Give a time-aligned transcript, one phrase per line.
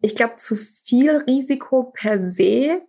[0.00, 2.82] ich glaube, zu viel Risiko per se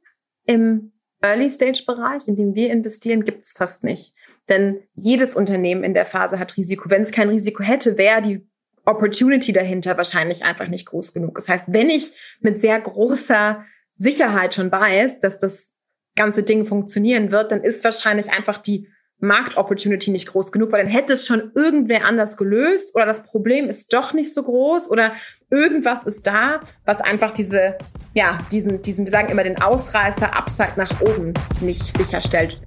[0.46, 4.13] im Early-Stage-Bereich, in dem wir investieren, gibt es fast nicht.
[4.47, 6.89] Denn jedes Unternehmen in der Phase hat Risiko.
[6.89, 8.47] Wenn es kein Risiko hätte, wäre die
[8.85, 11.35] Opportunity dahinter wahrscheinlich einfach nicht groß genug.
[11.35, 13.64] Das heißt, wenn ich mit sehr großer
[13.96, 15.73] Sicherheit schon weiß, dass das
[16.16, 18.88] ganze Ding funktionieren wird, dann ist wahrscheinlich einfach die
[19.20, 23.67] Marktopportunity nicht groß genug, weil dann hätte es schon irgendwer anders gelöst oder das Problem
[23.67, 25.11] ist doch nicht so groß oder
[25.49, 27.77] irgendwas ist da, was einfach diese,
[28.13, 32.61] ja, diesen, diesen, wir sagen immer den Ausreißer Upside nach oben nicht sicherstellt.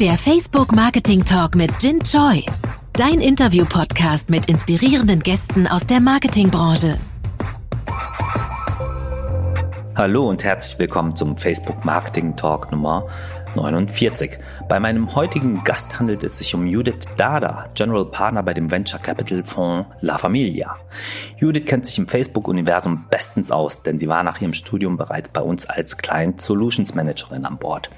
[0.00, 2.42] Der Facebook Marketing Talk mit Jin Choi.
[2.94, 6.98] Dein Interview-Podcast mit inspirierenden Gästen aus der Marketingbranche.
[10.00, 13.06] Hallo und herzlich willkommen zum Facebook Marketing Talk Nummer
[13.54, 14.38] 49.
[14.68, 19.00] Bei meinem heutigen Gast handelt es sich um Judith Dada, General Partner bei dem Venture
[19.00, 20.76] Capital Fonds La Familia.
[21.36, 25.40] Judith kennt sich im Facebook-Universum bestens aus, denn sie war nach ihrem Studium bereits bei
[25.40, 27.90] uns als Client Solutions Managerin an Bord.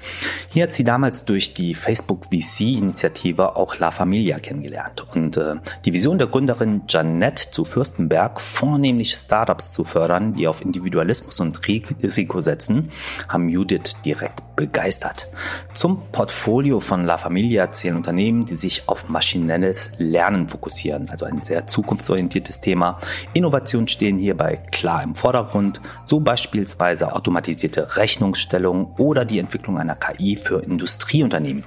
[0.49, 5.93] Hier hat sie damals durch die Facebook VC-Initiative auch La Familia kennengelernt und äh, die
[5.93, 12.41] Vision der Gründerin Janette zu Fürstenberg, vornehmlich Startups zu fördern, die auf Individualismus und Risiko
[12.41, 12.89] setzen,
[13.27, 15.27] haben Judith direkt begeistert.
[15.73, 21.43] Zum Portfolio von La Familia zählen Unternehmen, die sich auf maschinelles Lernen fokussieren, also ein
[21.43, 22.99] sehr zukunftsorientiertes Thema.
[23.33, 30.37] Innovationen stehen hierbei klar im Vordergrund, so beispielsweise automatisierte Rechnungsstellung oder die Entwicklung einer KI
[30.37, 31.63] für Industrieunternehmen.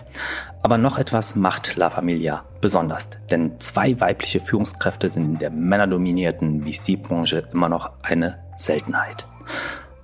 [0.63, 6.67] Aber noch etwas macht La Familia besonders, denn zwei weibliche Führungskräfte sind in der männerdominierten
[6.67, 9.29] VC-Branche immer noch eine Seltenheit.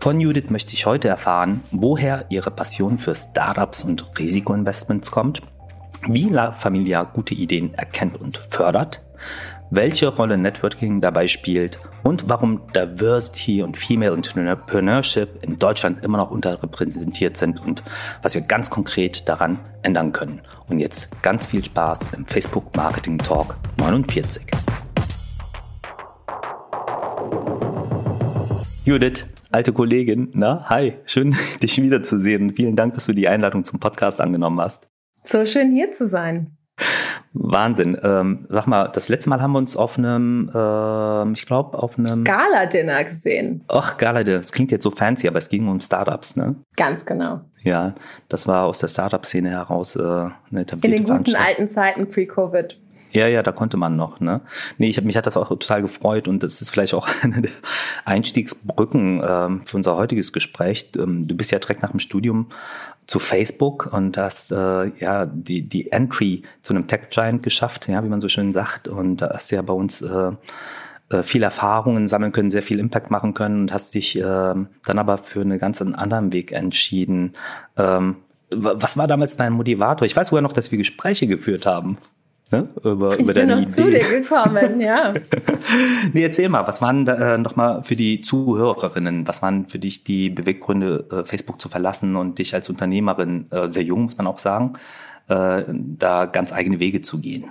[0.03, 5.43] Von Judith möchte ich heute erfahren, woher ihre Passion für Startups und Risikoinvestments kommt,
[6.09, 9.05] wie La Familia gute Ideen erkennt und fördert,
[9.71, 16.33] welche Rolle Networking dabei spielt und warum Diversity und Female Entrepreneurship in Deutschland immer noch
[16.33, 17.85] unterrepräsentiert sind und
[18.23, 20.41] was wir ganz konkret daran ändern können.
[20.67, 24.47] Und jetzt ganz viel Spaß im Facebook Marketing Talk 49.
[28.85, 32.55] Judith, alte Kollegin, na, hi, schön dich wiederzusehen.
[32.55, 34.89] Vielen Dank, dass du die Einladung zum Podcast angenommen hast.
[35.23, 36.57] So schön hier zu sein.
[37.35, 37.99] Wahnsinn.
[38.03, 41.99] Ähm, sag mal, das letzte Mal haben wir uns auf einem, äh, ich glaube, auf
[41.99, 43.65] einem Gala-Dinner gesehen.
[43.69, 44.39] Ach, Gala-Dinner.
[44.39, 46.57] Das klingt jetzt so fancy, aber es ging um Startups, ne?
[46.77, 47.41] Ganz genau.
[47.61, 47.95] Ja,
[48.29, 52.81] das war aus der Startup-Szene heraus äh, eine etablierte In den guten alten Zeiten pre-Covid.
[53.13, 54.21] Ja, ja, da konnte man noch.
[54.21, 54.41] Ne?
[54.79, 57.53] Nee, ich, mich hat das auch total gefreut und das ist vielleicht auch eine der
[58.05, 60.91] Einstiegsbrücken ähm, für unser heutiges Gespräch.
[60.97, 62.47] Ähm, du bist ja direkt nach dem Studium
[63.07, 68.09] zu Facebook und hast äh, ja die, die Entry zu einem Tech-Giant geschafft, ja, wie
[68.09, 68.89] man so schön sagt.
[68.89, 70.33] Und da hast du ja bei uns äh,
[71.11, 74.69] äh, viel Erfahrungen sammeln können, sehr viel Impact machen können und hast dich äh, dann
[74.87, 77.35] aber für einen ganz anderen Weg entschieden.
[77.77, 78.17] Ähm,
[78.55, 80.07] was war damals dein Motivator?
[80.07, 81.99] Ich weiß sogar noch, dass wir Gespräche geführt haben
[82.53, 82.69] ne?
[82.85, 83.67] über, über deine Idee.
[83.67, 85.15] zu dir gekommen, ja.
[86.13, 90.31] nee, erzähl mal, was waren äh, nochmal für die Zuhörerinnen, was waren für dich die
[90.31, 94.39] Beweggründe, äh, Facebook zu verlassen und dich als Unternehmerin, äh, sehr jung muss man auch
[94.39, 94.75] sagen,
[95.29, 97.51] äh, da ganz eigene Wege zu gehen?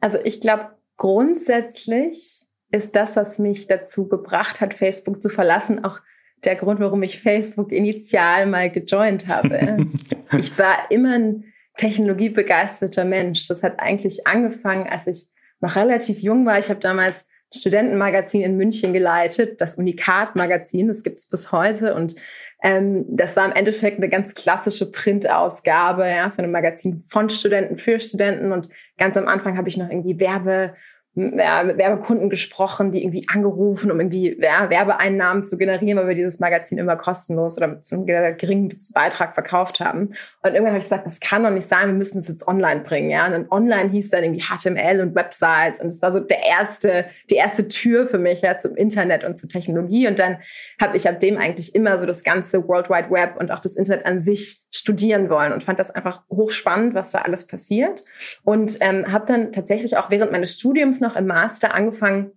[0.00, 6.00] Also ich glaube, grundsätzlich ist das, was mich dazu gebracht hat, Facebook zu verlassen, auch
[6.44, 9.86] der Grund, warum ich Facebook initial mal gejoint habe.
[10.38, 11.44] ich war immer ein
[11.76, 13.46] technologiebegeisterter Mensch.
[13.48, 15.26] Das hat eigentlich angefangen, als ich
[15.60, 16.58] noch relativ jung war.
[16.58, 21.94] Ich habe damals ein Studentenmagazin in München geleitet, das Unikat-Magazin, das gibt es bis heute.
[21.94, 22.14] Und
[22.62, 27.76] ähm, das war im Endeffekt eine ganz klassische Printausgabe ja, von einem Magazin von Studenten
[27.76, 28.52] für Studenten.
[28.52, 30.74] Und ganz am Anfang habe ich noch irgendwie Werbe
[31.14, 36.14] ja, mit Werbekunden gesprochen, die irgendwie angerufen, um irgendwie ja, Werbeeinnahmen zu generieren, weil wir
[36.14, 40.12] dieses Magazin immer kostenlos oder mit einem geringen Beitrag verkauft haben.
[40.42, 42.82] Und irgendwann habe ich gesagt, das kann doch nicht sein, wir müssen es jetzt online
[42.82, 43.10] bringen.
[43.10, 43.26] Ja?
[43.26, 45.80] Und online hieß dann irgendwie HTML und Websites.
[45.80, 49.36] Und das war so der erste, die erste Tür für mich ja, zum Internet und
[49.36, 50.06] zur Technologie.
[50.06, 50.38] Und dann
[50.80, 53.74] habe ich ab dem eigentlich immer so das ganze World Wide Web und auch das
[53.74, 58.04] Internet an sich studieren wollen und fand das einfach hochspannend, was da alles passiert.
[58.44, 62.32] Und ähm, habe dann tatsächlich auch während meines Studiums noch im Master angefangen,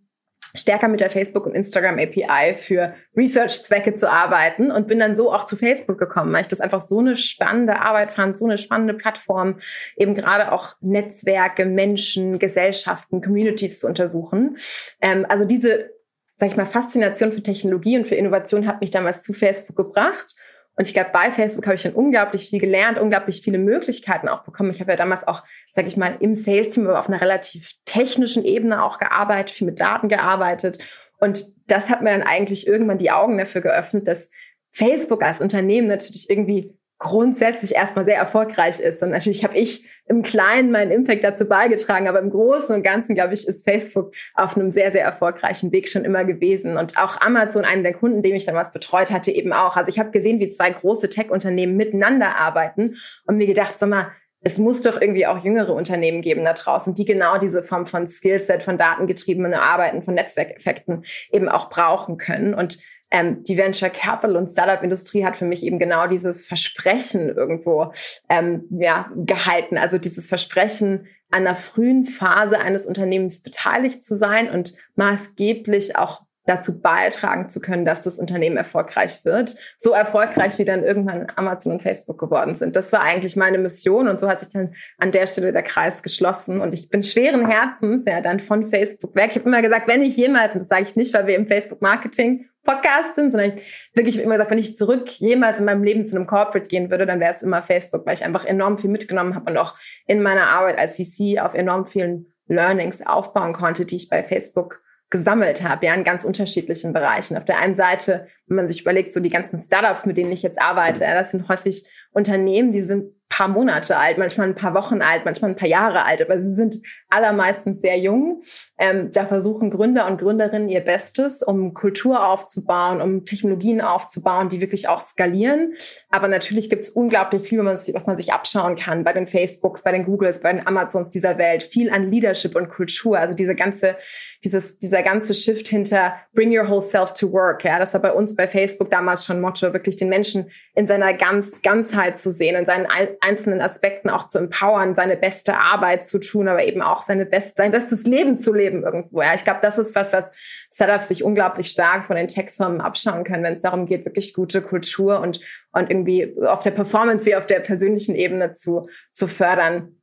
[0.55, 5.33] stärker mit der Facebook und Instagram API für Research-Zwecke zu arbeiten und bin dann so
[5.33, 8.57] auch zu Facebook gekommen, weil ich das einfach so eine spannende Arbeit fand, so eine
[8.57, 9.57] spannende Plattform,
[9.97, 14.55] eben gerade auch Netzwerke, Menschen, Gesellschaften, Communities zu untersuchen.
[15.01, 15.91] Ähm, also diese,
[16.35, 20.35] sag ich mal, Faszination für Technologie und für Innovation hat mich damals zu Facebook gebracht.
[20.75, 24.43] Und ich glaube, bei Facebook habe ich dann unglaublich viel gelernt, unglaublich viele Möglichkeiten auch
[24.43, 24.71] bekommen.
[24.71, 28.83] Ich habe ja damals auch, sage ich mal, im Sales-Team auf einer relativ technischen Ebene
[28.83, 30.79] auch gearbeitet, viel mit Daten gearbeitet.
[31.19, 34.31] Und das hat mir dann eigentlich irgendwann die Augen dafür geöffnet, dass
[34.71, 39.03] Facebook als Unternehmen natürlich irgendwie grundsätzlich erstmal sehr erfolgreich ist.
[39.03, 43.13] Und natürlich habe ich im Kleinen meinen Impact dazu beigetragen, aber im Großen und Ganzen,
[43.13, 46.77] glaube ich, ist Facebook auf einem sehr, sehr erfolgreichen Weg schon immer gewesen.
[46.77, 49.75] Und auch Amazon, einen der Kunden, den ich damals betreut hatte, eben auch.
[49.75, 52.95] Also ich habe gesehen, wie zwei große Tech-Unternehmen miteinander arbeiten
[53.27, 54.07] und mir gedacht, sag mal,
[54.45, 58.07] es muss doch irgendwie auch jüngere Unternehmen geben da draußen, die genau diese Form von
[58.07, 62.53] Skillset, von datengetriebenen Arbeiten, von Netzwerkeffekten eben auch brauchen können.
[62.53, 62.77] Und
[63.13, 67.93] ähm, die Venture Capital und Startup-Industrie hat für mich eben genau dieses Versprechen irgendwo
[68.27, 69.77] ähm, ja, gehalten.
[69.77, 76.23] Also dieses Versprechen, an einer frühen Phase eines Unternehmens beteiligt zu sein und maßgeblich auch
[76.45, 79.55] dazu beitragen zu können, dass das Unternehmen erfolgreich wird.
[79.77, 82.75] So erfolgreich, wie dann irgendwann Amazon und Facebook geworden sind.
[82.75, 86.03] Das war eigentlich meine Mission und so hat sich dann an der Stelle der Kreis
[86.03, 86.61] geschlossen.
[86.61, 89.29] Und ich bin schweren Herzens ja dann von Facebook weg.
[89.31, 91.47] Ich habe immer gesagt, wenn ich jemals, und das sage ich nicht, weil wir im
[91.47, 96.05] Facebook-Marketing Podcast sind, sondern ich wirklich immer gesagt, wenn ich zurück jemals in meinem Leben
[96.05, 98.89] zu einem Corporate gehen würde, dann wäre es immer Facebook, weil ich einfach enorm viel
[98.89, 99.75] mitgenommen habe und auch
[100.07, 104.81] in meiner Arbeit als VC auf enorm vielen Learnings aufbauen konnte, die ich bei Facebook
[105.09, 107.37] gesammelt habe, ja, in ganz unterschiedlichen Bereichen.
[107.37, 110.43] Auf der einen Seite, wenn man sich überlegt, so die ganzen Startups, mit denen ich
[110.43, 115.01] jetzt arbeite, das sind häufig Unternehmen, die sind paar Monate alt, manchmal ein paar Wochen
[115.01, 116.75] alt, manchmal ein paar Jahre alt, aber sie sind
[117.09, 118.43] allermeistens sehr jung.
[118.77, 124.61] Ähm, da versuchen Gründer und Gründerinnen ihr Bestes, um Kultur aufzubauen, um Technologien aufzubauen, die
[124.61, 125.73] wirklich auch skalieren.
[126.09, 129.91] Aber natürlich gibt es unglaublich viel, was man sich abschauen kann bei den Facebooks, bei
[129.91, 131.63] den Googles, bei den Amazons dieser Welt.
[131.63, 133.17] Viel an Leadership und Kultur.
[133.17, 133.95] Also diese ganze,
[134.43, 137.63] dieses, dieser ganze Shift hinter Bring your whole self to work.
[137.63, 141.13] Ja, das war bei uns bei Facebook damals schon Motto, wirklich den Menschen in seiner
[141.13, 142.87] ganz, Ganzheit zu sehen, in seinen
[143.21, 147.57] einzelnen Aspekten auch zu empowern, seine beste Arbeit zu tun, aber eben auch seine best,
[147.57, 149.21] sein bestes Leben zu leben irgendwo.
[149.21, 150.31] Ja, ich glaube, das ist was, was
[150.71, 154.61] Startups sich unglaublich stark von den Tech-Firmen abschauen können, wenn es darum geht, wirklich gute
[154.61, 155.39] Kultur und,
[155.71, 159.95] und irgendwie auf der Performance wie auf der persönlichen Ebene zu, zu fördern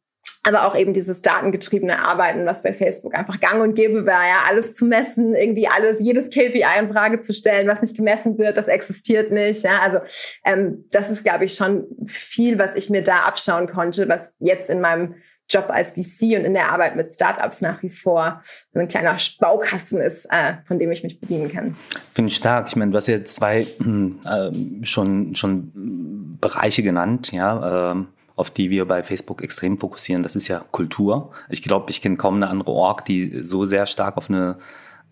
[0.42, 4.44] aber auch eben dieses datengetriebene Arbeiten, was bei Facebook einfach gang und gäbe war, ja,
[4.48, 8.56] alles zu messen, irgendwie alles, jedes KPI in Frage zu stellen, was nicht gemessen wird,
[8.56, 9.98] das existiert nicht, ja, also
[10.44, 14.70] ähm, das ist, glaube ich, schon viel, was ich mir da abschauen konnte, was jetzt
[14.70, 15.14] in meinem
[15.50, 18.40] Job als VC und in der Arbeit mit Startups nach wie vor
[18.72, 21.76] ein kleiner Baukasten ist, äh, von dem ich mich bedienen kann.
[22.14, 22.68] Finde ich stark.
[22.68, 27.92] Ich meine, du hast jetzt zwei äh, schon, schon Bereiche genannt, ja.
[27.92, 28.04] Äh,
[28.40, 31.30] auf die wir bei Facebook extrem fokussieren, das ist ja Kultur.
[31.50, 34.56] Ich glaube, ich kenne kaum eine andere Org, die so sehr stark auf eine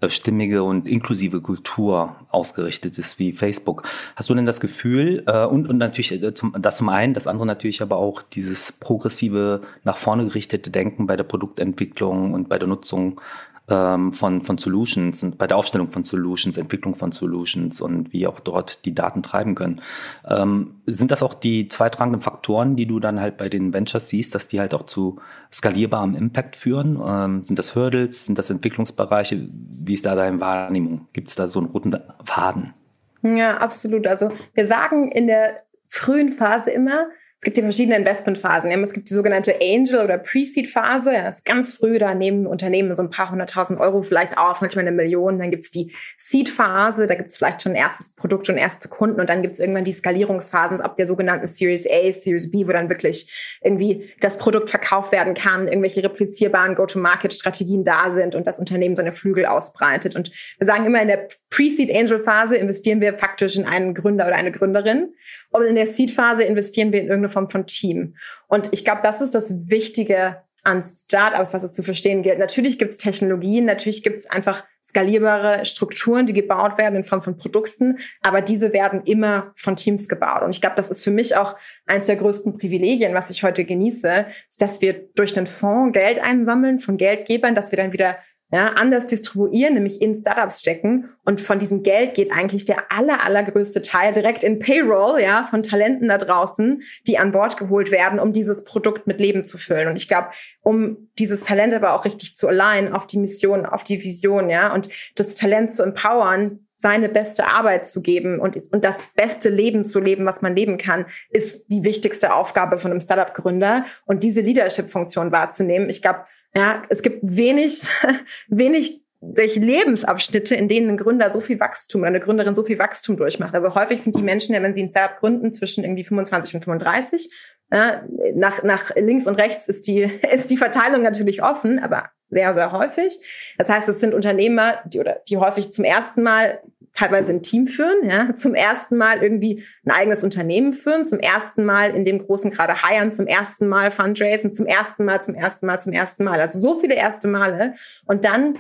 [0.01, 3.83] äh, stimmige und inklusive Kultur ausgerichtet ist wie Facebook.
[4.17, 7.27] Hast du denn das Gefühl, äh, und, und natürlich äh, zum, das zum einen, das
[7.27, 12.59] andere natürlich aber auch dieses progressive, nach vorne gerichtete Denken bei der Produktentwicklung und bei
[12.59, 13.21] der Nutzung
[13.69, 18.27] ähm, von, von Solutions und bei der Aufstellung von Solutions, Entwicklung von Solutions und wie
[18.27, 19.81] auch dort die Daten treiben können.
[20.29, 24.35] Ähm, sind das auch die zweitrangenden Faktoren, die du dann halt bei den Ventures siehst,
[24.35, 25.19] dass die halt auch zu
[25.53, 27.01] skalierbarem Impact führen?
[27.05, 28.27] Ähm, sind das Hurdles?
[28.27, 29.49] Sind das Entwicklungsbereiche?
[29.51, 31.09] Wie ist da deine Wahrnehmung?
[31.13, 32.75] Gibt es da so einen roten Faden?
[33.23, 34.07] Ja, absolut.
[34.07, 37.07] Also wir sagen in der frühen Phase immer,
[37.41, 38.69] es gibt die verschiedenen Investmentphasen.
[38.83, 41.13] Es gibt die sogenannte Angel- oder Pre-Seed-Phase.
[41.13, 44.85] Ja, ist ganz früh, da nehmen Unternehmen so ein paar hunderttausend Euro vielleicht auf, manchmal
[44.85, 45.39] eine Million.
[45.39, 48.89] Dann gibt es die Seed-Phase, da gibt es vielleicht schon ein erstes Produkt und erste
[48.89, 49.21] Kunden.
[49.21, 52.73] Und dann gibt es irgendwann die Skalierungsphasen ab der sogenannten Series A, Series B, wo
[52.73, 58.59] dann wirklich irgendwie das Produkt verkauft werden kann, irgendwelche replizierbaren Go-to-Market-Strategien da sind und das
[58.59, 60.17] Unternehmen seine Flügel ausbreitet.
[60.17, 64.51] Und wir sagen immer, in der Pre-Seed-Angel-Phase investieren wir faktisch in einen Gründer oder eine
[64.51, 65.15] Gründerin.
[65.51, 68.17] Und in der Seed-Phase investieren wir in irgendeine Form von Team.
[68.49, 72.39] Und ich glaube, das ist das Wichtige an Startups, was es zu verstehen gilt.
[72.39, 77.23] Natürlich gibt es Technologien, natürlich gibt es einfach skalierbare Strukturen, die gebaut werden in Form
[77.23, 80.43] von Produkten, aber diese werden immer von Teams gebaut.
[80.43, 83.65] Und ich glaube, das ist für mich auch eines der größten Privilegien, was ich heute
[83.65, 88.17] genieße, ist, dass wir durch einen Fonds Geld einsammeln von Geldgebern, dass wir dann wieder
[88.51, 91.11] ja, anders distribuieren, nämlich in Startups stecken.
[91.25, 95.63] Und von diesem Geld geht eigentlich der aller, allergrößte Teil direkt in Payroll, ja, von
[95.63, 99.89] Talenten da draußen, die an Bord geholt werden, um dieses Produkt mit Leben zu füllen.
[99.89, 100.29] Und ich glaube,
[100.63, 104.73] um dieses Talent aber auch richtig zu alignen auf die Mission, auf die Vision, ja,
[104.73, 109.85] und das Talent zu empowern, seine beste Arbeit zu geben und, und das beste Leben
[109.85, 114.43] zu leben, was man leben kann, ist die wichtigste Aufgabe von einem Startup-Gründer und diese
[114.43, 115.91] Leadership-Funktion wahrzunehmen.
[115.91, 116.21] Ich glaube,
[116.55, 117.89] ja, es gibt wenig,
[118.49, 122.79] wenig durch Lebensabschnitte, in denen ein Gründer so viel Wachstum oder eine Gründerin so viel
[122.79, 123.55] Wachstum durchmacht.
[123.55, 127.29] Also häufig sind die Menschen, wenn sie ein Startup gründen, zwischen irgendwie 25 und 35.
[127.71, 128.03] Ja,
[128.35, 130.03] nach, nach links und rechts ist die,
[130.33, 133.19] ist die Verteilung natürlich offen, aber sehr, sehr häufig.
[133.57, 136.61] Das heißt, es sind Unternehmer, die, oder, die häufig zum ersten Mal
[136.93, 141.65] teilweise ein Team führen, ja, zum ersten Mal irgendwie ein eigenes Unternehmen führen, zum ersten
[141.65, 145.67] Mal in dem großen gerade heiern, zum ersten Mal Fundraisen, zum ersten Mal, zum ersten
[145.67, 146.41] Mal, zum ersten Mal.
[146.41, 147.75] Also so viele erste Male.
[148.07, 148.59] Und dann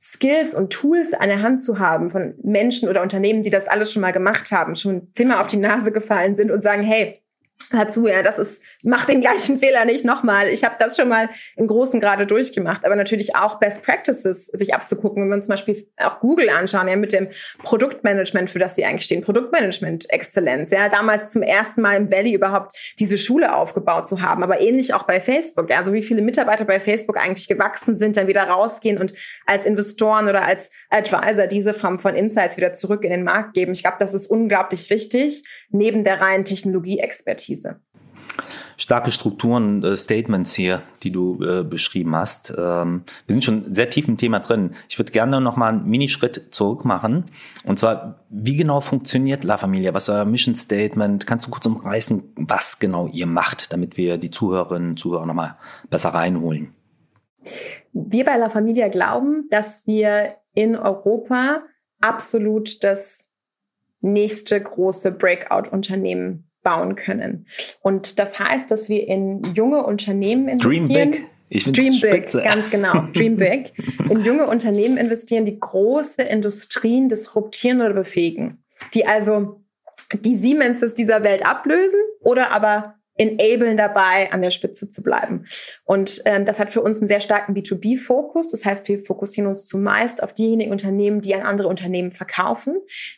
[0.00, 3.92] Skills und Tools an der Hand zu haben von Menschen oder Unternehmen, die das alles
[3.92, 7.20] schon mal gemacht haben, schon zehnmal auf die Nase gefallen sind und sagen, hey,
[7.70, 10.48] dazu, ja, das ist, mach den gleichen Fehler nicht nochmal.
[10.48, 14.74] Ich habe das schon mal im großen Grade durchgemacht, aber natürlich auch Best Practices sich
[14.74, 17.28] abzugucken, wenn wir uns zum Beispiel auch Google anschauen, ja, mit dem
[17.62, 22.34] Produktmanagement, für das sie eigentlich stehen, Produktmanagement Exzellenz, ja, damals zum ersten Mal im Valley
[22.34, 26.22] überhaupt diese Schule aufgebaut zu haben, aber ähnlich auch bei Facebook, ja, also wie viele
[26.22, 29.12] Mitarbeiter bei Facebook eigentlich gewachsen sind, dann wieder rausgehen und
[29.46, 33.72] als Investoren oder als Advisor diese Form von Insights wieder zurück in den Markt geben.
[33.72, 37.47] Ich glaube, das ist unglaublich wichtig, neben der reinen Technologie-Expertise.
[37.48, 37.80] Expertise.
[38.76, 42.54] Starke Strukturen, äh, Statements hier, die du äh, beschrieben hast.
[42.56, 44.74] Ähm, wir sind schon sehr tief im Thema drin.
[44.88, 47.24] Ich würde gerne noch mal einen Minischritt zurück machen.
[47.64, 49.94] Und zwar, wie genau funktioniert La Familia?
[49.94, 51.26] Was ist euer Mission Statement?
[51.26, 55.34] Kannst du kurz umreißen, was genau ihr macht, damit wir die Zuhörerinnen und Zuhörer noch
[55.34, 55.58] mal
[55.90, 56.74] besser reinholen?
[57.92, 61.58] Wir bei La Familia glauben, dass wir in Europa
[62.00, 63.24] absolut das
[64.00, 67.46] nächste große Breakout-Unternehmen bauen können.
[67.80, 70.88] Und das heißt, dass wir in junge Unternehmen investieren.
[70.88, 71.24] Dream big.
[71.50, 73.06] Ich Dream Big, ganz genau.
[73.14, 73.72] Dream Big.
[74.10, 78.62] In junge Unternehmen investieren, die große Industrien disruptieren oder befähigen.
[78.92, 79.62] Die also
[80.12, 85.44] die Siemenses dieser Welt ablösen oder aber enablen dabei, an der Spitze zu bleiben.
[85.84, 88.50] Und ähm, das hat für uns einen sehr starken B2B-Fokus.
[88.50, 92.76] Das heißt, wir fokussieren uns zumeist auf diejenigen Unternehmen, die an andere Unternehmen verkaufen,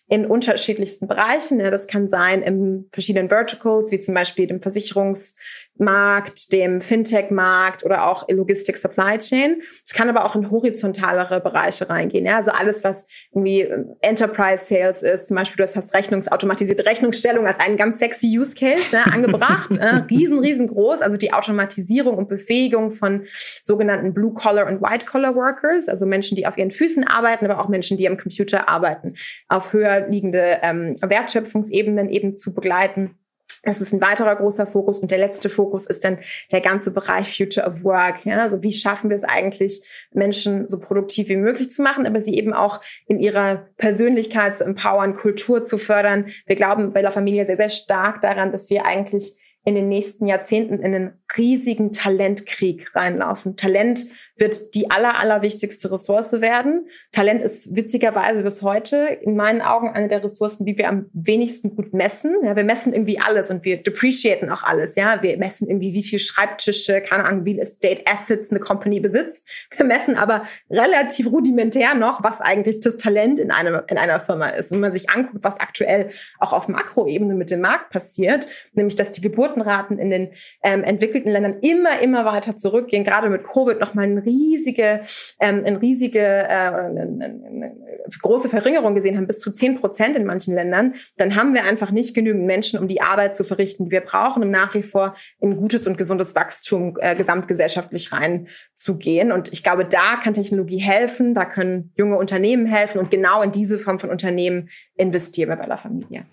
[0.09, 1.61] in unterschiedlichsten Bereichen.
[1.61, 5.35] Ja, das kann sein in verschiedenen Verticals, wie zum Beispiel dem Versicherungs-
[5.81, 9.63] Markt, dem Fintech-Markt oder auch Logistik Supply Chain.
[9.85, 12.27] Es kann aber auch in horizontalere Bereiche reingehen.
[12.27, 12.37] Ja?
[12.37, 17.59] Also alles, was irgendwie ähm, Enterprise Sales ist, zum Beispiel du hast Rechnungsautomatisierte Rechnungsstellung als
[17.59, 21.01] einen ganz sexy Use Case ne, angebracht, äh, riesen, riesengroß.
[21.01, 23.25] Also die Automatisierung und Befähigung von
[23.63, 27.61] sogenannten Blue Collar und White Collar Workers, also Menschen, die auf ihren Füßen arbeiten, aber
[27.61, 29.15] auch Menschen, die am Computer arbeiten,
[29.49, 33.20] auf höher liegende ähm, Wertschöpfungsebenen eben zu begleiten.
[33.63, 34.99] Das ist ein weiterer großer Fokus.
[34.99, 36.19] Und der letzte Fokus ist dann
[36.53, 38.25] der ganze Bereich Future of Work.
[38.25, 38.39] Ja?
[38.39, 42.35] Also wie schaffen wir es eigentlich, Menschen so produktiv wie möglich zu machen, aber sie
[42.35, 46.27] eben auch in ihrer Persönlichkeit zu empowern, Kultur zu fördern.
[46.47, 50.27] Wir glauben bei der Familie sehr, sehr stark daran, dass wir eigentlich in den nächsten
[50.27, 53.57] Jahrzehnten in einen riesigen Talentkrieg reinlaufen.
[53.57, 54.07] Talent
[54.41, 56.89] wird die aller, allerwichtigste Ressource werden.
[57.13, 61.77] Talent ist witzigerweise bis heute in meinen Augen eine der Ressourcen, die wir am wenigsten
[61.77, 62.37] gut messen.
[62.43, 64.97] Ja, wir messen irgendwie alles und wir depreciaten auch alles.
[64.97, 69.47] Ja, wir messen irgendwie, wie viel Schreibtische, keine Ahnung, wie Estate Assets eine Company besitzt.
[69.77, 74.49] Wir messen aber relativ rudimentär noch, was eigentlich das Talent in einer, in einer Firma
[74.49, 74.73] ist.
[74.73, 79.11] Wenn man sich anguckt, was aktuell auch auf Makroebene mit dem Markt passiert, nämlich, dass
[79.11, 80.31] die Geburtenraten in den
[80.63, 85.01] ähm, entwickelten Ländern immer, immer weiter zurückgehen, gerade mit Covid nochmal ein riesige,
[85.41, 87.77] ähm, eine riesige, äh, eine, eine, eine
[88.23, 91.91] große Verringerung gesehen haben, bis zu zehn Prozent in manchen Ländern, dann haben wir einfach
[91.91, 95.15] nicht genügend Menschen, um die Arbeit zu verrichten, die wir brauchen, um nach wie vor
[95.41, 99.33] in gutes und gesundes Wachstum äh, gesamtgesellschaftlich reinzugehen.
[99.33, 103.53] Und ich glaube, da kann Technologie helfen, da können junge Unternehmen helfen und genau in
[103.53, 106.25] diese Form von Unternehmen investieren wir bei der Familie.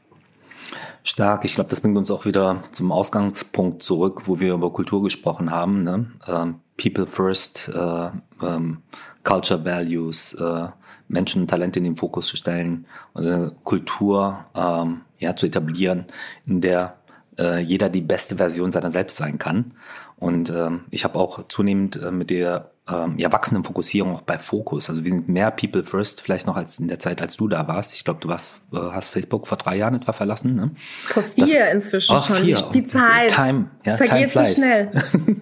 [1.08, 1.46] Stark.
[1.46, 5.52] Ich glaube, das bringt uns auch wieder zum Ausgangspunkt zurück, wo wir über Kultur gesprochen
[5.52, 5.84] haben.
[5.84, 6.12] Ne?
[6.28, 8.10] Ähm, People first, äh,
[8.46, 8.80] ähm,
[9.24, 10.68] Culture Values, äh,
[11.08, 16.08] Menschen Talente in den Fokus zu stellen und eine Kultur ähm, ja, zu etablieren,
[16.46, 16.98] in der
[17.40, 19.74] äh, jeder die beste Version seiner selbst sein kann.
[20.18, 24.38] Und ähm, ich habe auch zunehmend äh, mit der ähm, ja, wachsenden Fokussierung auch bei
[24.38, 24.90] Fokus.
[24.90, 27.68] Also wir sind mehr People First vielleicht noch als in der Zeit, als du da
[27.68, 27.94] warst.
[27.94, 30.56] Ich glaube, du warst, äh, hast Facebook vor drei Jahren etwa verlassen.
[30.56, 30.72] Ne?
[31.04, 32.38] Vor vier das, inzwischen oh, schon.
[32.38, 32.62] Vier.
[32.74, 34.92] Die, Zeit Time, ja, vergeht so schnell.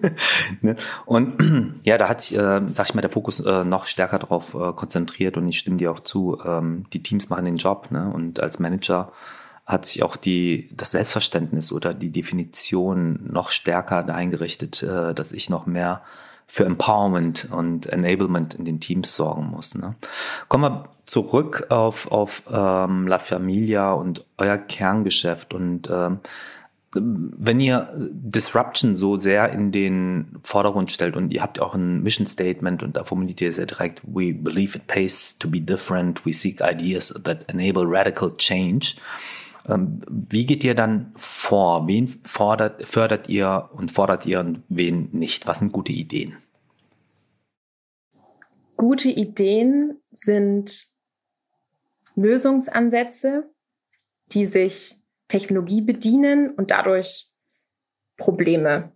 [0.60, 0.76] ne?
[1.04, 4.54] Und ja, da hat sich, äh, sag ich mal, der Fokus äh, noch stärker darauf
[4.54, 6.38] äh, konzentriert und ich stimme dir auch zu.
[6.44, 8.10] Ähm, die Teams machen den Job ne?
[8.12, 9.12] und als Manager
[9.66, 15.50] hat sich auch die, das Selbstverständnis oder die Definition noch stärker eingerichtet, äh, dass ich
[15.50, 16.02] noch mehr
[16.46, 19.74] für Empowerment und Enablement in den Teams sorgen muss.
[19.74, 19.94] Ne?
[20.48, 26.20] Kommen wir zurück auf, auf ähm, La Familia und euer Kerngeschäft und ähm,
[26.98, 32.26] wenn ihr Disruption so sehr in den Vordergrund stellt und ihr habt auch ein Mission
[32.26, 36.32] Statement und da formuliert ihr sehr direkt, we believe it pays to be different, we
[36.32, 38.96] seek ideas that enable radical change.
[39.68, 41.88] Ähm, wie geht ihr dann vor?
[41.88, 45.46] Wen fordert, fördert ihr und fordert ihr und wen nicht?
[45.46, 46.36] Was sind gute Ideen?
[48.76, 50.88] Gute Ideen sind
[52.14, 53.50] Lösungsansätze,
[54.32, 57.26] die sich Technologie bedienen und dadurch
[58.16, 58.92] Probleme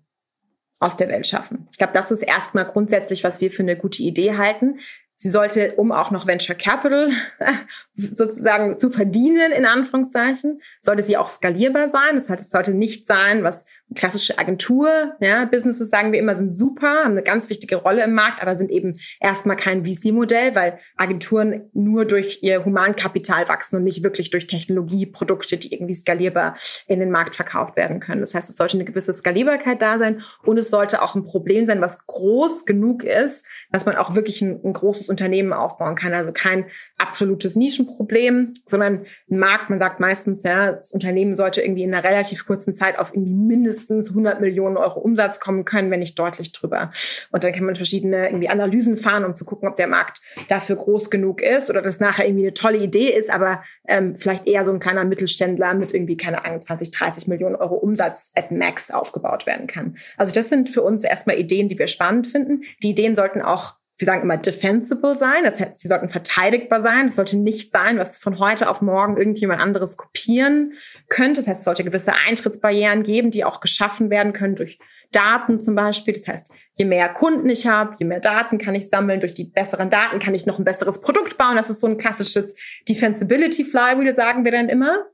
[0.78, 1.68] aus der Welt schaffen.
[1.72, 4.80] Ich glaube, das ist erstmal grundsätzlich, was wir für eine gute Idee halten.
[5.22, 7.10] Sie sollte, um auch noch Venture Capital
[7.94, 12.14] sozusagen zu verdienen, in Anführungszeichen, sollte sie auch skalierbar sein.
[12.14, 16.52] Das heißt, es sollte nicht sein, was klassische Agentur, ja, Businesses sagen wir immer, sind
[16.52, 20.78] super, haben eine ganz wichtige Rolle im Markt, aber sind eben erstmal kein VC-Modell, weil
[20.96, 26.56] Agenturen nur durch ihr Humankapital wachsen und nicht wirklich durch Technologieprodukte, die irgendwie skalierbar
[26.86, 28.20] in den Markt verkauft werden können.
[28.20, 31.66] Das heißt, es sollte eine gewisse Skalierbarkeit da sein und es sollte auch ein Problem
[31.66, 36.14] sein, was groß genug ist, dass man auch wirklich ein, ein großes Unternehmen aufbauen kann.
[36.14, 36.66] Also kein
[36.96, 42.04] absolutes Nischenproblem, sondern ein Markt, man sagt meistens, ja, das Unternehmen sollte irgendwie in einer
[42.04, 46.18] relativ kurzen Zeit auf irgendwie mindestens mindestens 100 Millionen Euro Umsatz kommen können, wenn nicht
[46.18, 46.90] deutlich drüber.
[47.30, 50.76] Und dann kann man verschiedene irgendwie Analysen fahren, um zu gucken, ob der Markt dafür
[50.76, 54.64] groß genug ist oder das nachher irgendwie eine tolle Idee ist, aber ähm, vielleicht eher
[54.64, 58.90] so ein kleiner Mittelständler mit irgendwie, keine Ahnung, 20, 30 Millionen Euro Umsatz at max
[58.90, 59.96] aufgebaut werden kann.
[60.16, 62.62] Also das sind für uns erstmal Ideen, die wir spannend finden.
[62.82, 67.06] Die Ideen sollten auch wir sagen immer defensible sein, das heißt, sie sollten verteidigbar sein.
[67.06, 70.72] Es sollte nicht sein, was von heute auf morgen irgendjemand anderes kopieren
[71.08, 71.40] könnte.
[71.40, 74.78] Das heißt, es sollte gewisse Eintrittsbarrieren geben, die auch geschaffen werden können durch
[75.12, 76.14] Daten zum Beispiel.
[76.14, 79.20] Das heißt, je mehr Kunden ich habe, je mehr Daten kann ich sammeln.
[79.20, 81.56] Durch die besseren Daten kann ich noch ein besseres Produkt bauen.
[81.56, 82.54] Das ist so ein klassisches
[82.88, 85.06] Defensibility Flywheel, sagen wir dann immer.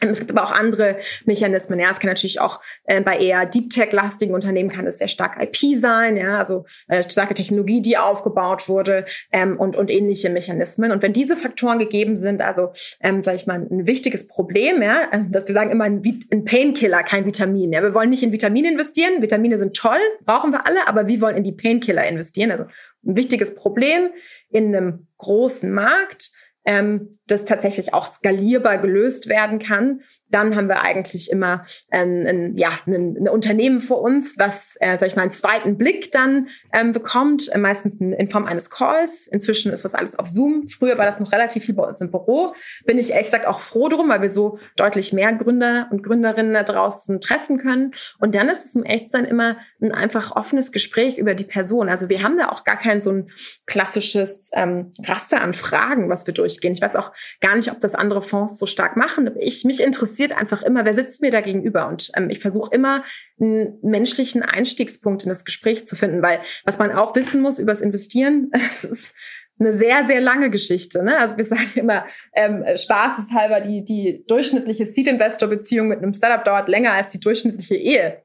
[0.00, 1.78] Ähm, es gibt aber auch andere Mechanismen.
[1.78, 5.42] Ja, es kann natürlich auch äh, bei eher Deep Tech-lastigen Unternehmen kann es sehr stark
[5.42, 10.92] IP sein, ja, also äh, starke Technologie, die aufgebaut wurde ähm, und und ähnliche Mechanismen.
[10.92, 15.08] Und wenn diese Faktoren gegeben sind, also ähm, sage ich mal ein wichtiges Problem, ja,
[15.10, 17.72] äh, dass wir sagen immer ein, ein Painkiller, kein Vitamin.
[17.72, 19.22] Ja, wir wollen nicht in Vitamine investieren.
[19.22, 22.50] Vitamine sind toll, brauchen wir alle, aber wir wollen in die Painkiller investieren.
[22.50, 22.64] Also
[23.06, 24.10] ein wichtiges Problem
[24.50, 26.30] in einem großen Markt
[26.66, 30.00] ähm, das tatsächlich auch skalierbar gelöst werden kann
[30.30, 34.98] dann haben wir eigentlich immer ähm, ein, ja, ein, ein Unternehmen vor uns, was, äh,
[34.98, 38.70] sag ich mal, einen zweiten Blick dann ähm, bekommt, äh, meistens in, in, Form eines
[38.70, 39.26] Calls.
[39.28, 40.68] Inzwischen ist das alles auf Zoom.
[40.68, 42.54] Früher war das noch relativ viel bei uns im Büro.
[42.84, 46.54] Bin ich ehrlich gesagt auch froh drum, weil wir so deutlich mehr Gründer und Gründerinnen
[46.54, 47.92] da draußen treffen können.
[48.18, 51.88] Und dann ist es im Echtsein immer ein einfach offenes Gespräch über die Person.
[51.88, 53.30] Also wir haben da auch gar kein so ein
[53.66, 56.72] klassisches ähm, Raster an Fragen, was wir durchgehen.
[56.72, 59.30] Ich weiß auch gar nicht, ob das andere Fonds so stark machen.
[59.38, 61.88] Ich mich interessiere interessiert einfach immer, wer sitzt mir da gegenüber.
[61.88, 63.04] Und ähm, ich versuche immer
[63.40, 67.72] einen menschlichen Einstiegspunkt in das Gespräch zu finden, weil was man auch wissen muss über
[67.72, 69.14] das Investieren, es ist
[69.58, 71.02] eine sehr, sehr lange Geschichte.
[71.02, 71.18] Ne?
[71.18, 76.92] Also wir sagen immer, ähm, spaßeshalber, die, die durchschnittliche Seed-Investor-Beziehung mit einem Startup dauert länger
[76.92, 78.22] als die durchschnittliche Ehe.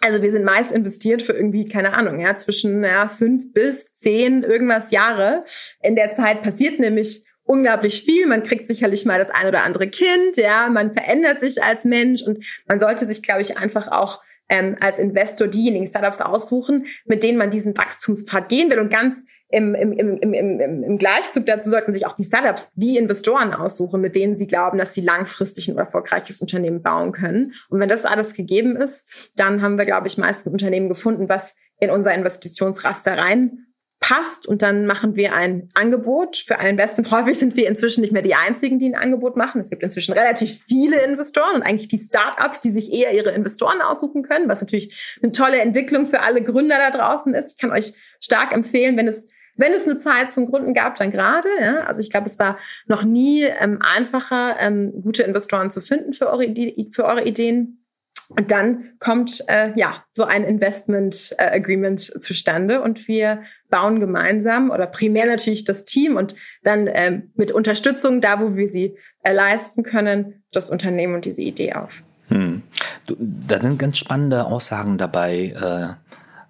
[0.00, 4.42] Also wir sind meist investiert für irgendwie, keine Ahnung, ja, zwischen ja, fünf bis zehn
[4.42, 5.44] irgendwas Jahre.
[5.80, 8.26] In der Zeit passiert nämlich unglaublich viel.
[8.26, 12.22] Man kriegt sicherlich mal das ein oder andere Kind, ja, man verändert sich als Mensch
[12.22, 17.22] und man sollte sich, glaube ich, einfach auch ähm, als Investor diejenigen Startups aussuchen, mit
[17.22, 21.46] denen man diesen Wachstumspfad gehen will und ganz im, im, im, im, im, im Gleichzug
[21.46, 25.00] dazu sollten sich auch die Startups die Investoren aussuchen, mit denen sie glauben, dass sie
[25.00, 27.52] langfristig ein erfolgreiches Unternehmen bauen können.
[27.68, 31.28] Und wenn das alles gegeben ist, dann haben wir, glaube ich, meist ein Unternehmen gefunden,
[31.28, 33.66] was in unser Investitionsraster rein
[34.04, 37.10] passt und dann machen wir ein Angebot für ein Investment.
[37.10, 39.62] Häufig sind wir inzwischen nicht mehr die einzigen, die ein Angebot machen.
[39.62, 43.80] Es gibt inzwischen relativ viele Investoren und eigentlich die Startups, die sich eher ihre Investoren
[43.80, 47.52] aussuchen können, was natürlich eine tolle Entwicklung für alle Gründer da draußen ist.
[47.52, 51.12] Ich kann euch stark empfehlen, wenn es wenn es eine Zeit zum Gründen gab, dann
[51.12, 51.48] gerade.
[51.60, 51.84] Ja?
[51.84, 56.26] Also ich glaube, es war noch nie ähm, einfacher, ähm, gute Investoren zu finden für
[56.28, 56.52] eure,
[56.90, 57.83] für eure Ideen.
[58.28, 64.70] Und dann kommt äh, ja so ein Investment äh, Agreement zustande und wir bauen gemeinsam
[64.70, 69.32] oder primär natürlich das Team und dann äh, mit Unterstützung da, wo wir sie äh,
[69.32, 72.02] leisten können, das Unternehmen und diese Idee auf.
[72.28, 72.62] Hm.
[73.06, 75.54] Du, da sind ganz spannende Aussagen dabei,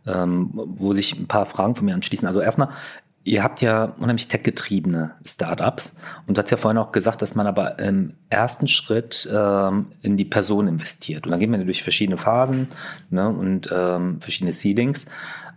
[0.07, 2.29] äh, ähm, wo sich ein paar Fragen von mir anschließen.
[2.29, 2.69] Also erstmal,
[3.27, 7.47] Ihr habt ja unheimlich tech-getriebene Startups und du hast ja vorhin auch gesagt, dass man
[7.47, 11.25] aber im ersten Schritt ähm, in die Person investiert.
[11.25, 12.69] Und dann geht man ja durch verschiedene Phasen
[13.09, 15.07] ne, und ähm, verschiedene Seedings.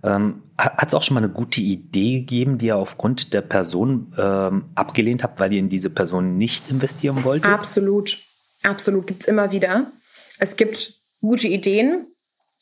[0.02, 4.14] Ähm, hat es auch schon mal eine gute Idee gegeben, die ihr aufgrund der Person
[4.18, 7.52] ähm, abgelehnt habt, weil ihr in diese Person nicht investieren wolltet?
[7.52, 8.18] Absolut.
[8.64, 9.08] Absolut.
[9.08, 9.92] Gibt es immer wieder.
[10.40, 12.08] Es gibt gute Ideen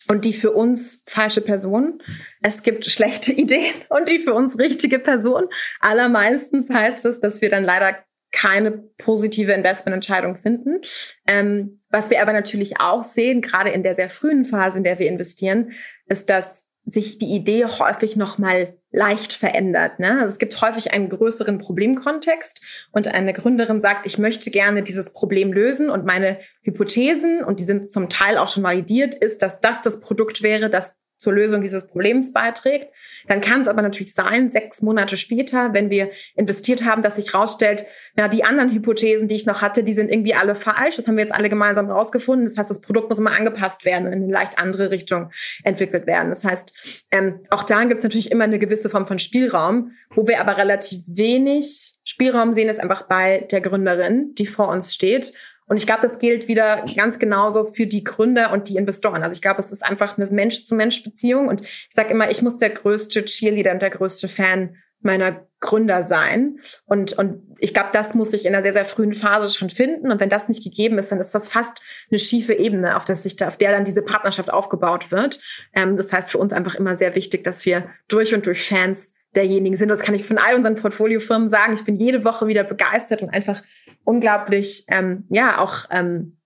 [0.08, 2.02] und die für uns falsche Person.
[2.42, 5.46] Es gibt schlechte Ideen und die für uns richtige Person.
[5.80, 7.98] Allermeistens heißt es, dass wir dann leider
[8.32, 10.82] keine positive Investmententscheidung finden.
[11.26, 15.00] Ähm, was wir aber natürlich auch sehen, gerade in der sehr frühen Phase, in der
[15.00, 15.72] wir investieren,
[16.08, 20.00] ist, dass sich die Idee häufig nochmal leicht verändert.
[20.00, 20.20] Ne?
[20.20, 25.12] Also es gibt häufig einen größeren Problemkontext und eine Gründerin sagt, ich möchte gerne dieses
[25.12, 29.60] Problem lösen und meine Hypothesen, und die sind zum Teil auch schon validiert, ist, dass
[29.60, 32.94] das das Produkt wäre, das zur Lösung dieses Problems beiträgt.
[33.28, 37.34] Dann kann es aber natürlich sein, sechs Monate später, wenn wir investiert haben, dass sich
[37.34, 37.86] herausstellt,
[38.18, 40.98] ja, die anderen Hypothesen, die ich noch hatte, die sind irgendwie alle falsch.
[40.98, 42.46] Das haben wir jetzt alle gemeinsam rausgefunden.
[42.46, 45.32] Das heißt, das Produkt muss immer angepasst werden und in eine leicht andere Richtung
[45.64, 46.30] entwickelt werden.
[46.30, 46.74] Das heißt,
[47.12, 49.92] ähm, auch da gibt es natürlich immer eine gewisse Form von Spielraum.
[50.14, 54.94] Wo wir aber relativ wenig Spielraum sehen, ist einfach bei der Gründerin, die vor uns
[54.94, 55.34] steht
[55.68, 59.24] und ich glaube, das gilt wieder ganz genauso für die Gründer und die Investoren.
[59.24, 61.48] Also ich glaube, es ist einfach eine Mensch-zu-Mensch-Beziehung.
[61.48, 66.04] Und ich sage immer, ich muss der größte Cheerleader und der größte Fan meiner Gründer
[66.04, 66.60] sein.
[66.86, 70.12] Und, und ich glaube, das muss ich in einer sehr, sehr frühen Phase schon finden.
[70.12, 73.24] Und wenn das nicht gegeben ist, dann ist das fast eine schiefe Ebene, auf, das
[73.24, 75.40] sich da, auf der dann diese Partnerschaft aufgebaut wird.
[75.74, 79.14] Ähm, das heißt für uns einfach immer sehr wichtig, dass wir durch und durch Fans
[79.36, 79.90] derjenigen sind.
[79.90, 81.74] Das kann ich von all unseren Portfoliofirmen sagen.
[81.74, 83.62] Ich bin jede Woche wieder begeistert und einfach
[84.04, 86.38] unglaublich, ähm, ja, auch ähm,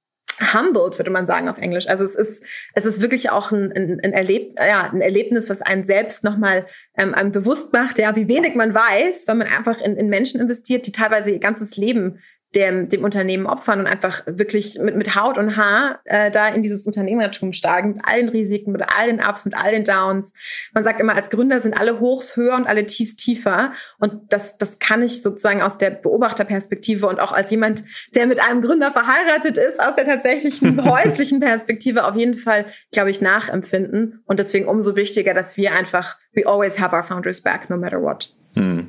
[0.54, 1.88] humbled, würde man sagen auf Englisch.
[1.88, 5.62] Also es ist, es ist wirklich auch ein, ein, ein, Erleb ja, ein Erlebnis, was
[5.62, 6.66] einen selbst nochmal
[6.98, 10.40] ähm, einem bewusst macht, ja, wie wenig man weiß, wenn man einfach in, in Menschen
[10.40, 12.20] investiert, die teilweise ihr ganzes Leben
[12.56, 16.64] dem, dem Unternehmen opfern und einfach wirklich mit, mit Haut und Haar äh, da in
[16.64, 20.34] dieses Unternehmertum steigen, mit allen Risiken, mit all den Ups, mit all den Downs.
[20.74, 23.74] Man sagt immer, als Gründer sind alle Hochs höher und alle Tiefs tiefer.
[24.00, 27.84] Und das, das kann ich sozusagen aus der Beobachterperspektive und auch als jemand,
[28.16, 33.12] der mit einem Gründer verheiratet ist, aus der tatsächlichen häuslichen Perspektive auf jeden Fall, glaube
[33.12, 34.24] ich, nachempfinden.
[34.26, 38.02] Und deswegen umso wichtiger, dass wir einfach, we always have our founders back, no matter
[38.02, 38.34] what.
[38.56, 38.88] Hm,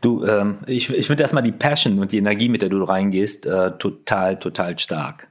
[0.00, 3.46] Du, ähm, ich, ich finde erstmal die Passion und die Energie, mit der du reingehst,
[3.46, 5.28] äh, total, total stark.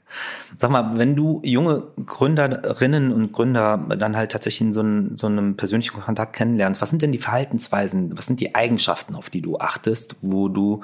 [0.57, 5.27] Sag mal, wenn du junge Gründerinnen und Gründer dann halt tatsächlich in so, einem, so
[5.27, 9.41] einem persönlichen Kontakt kennenlernst, was sind denn die Verhaltensweisen, was sind die Eigenschaften, auf die
[9.41, 10.81] du achtest, wo du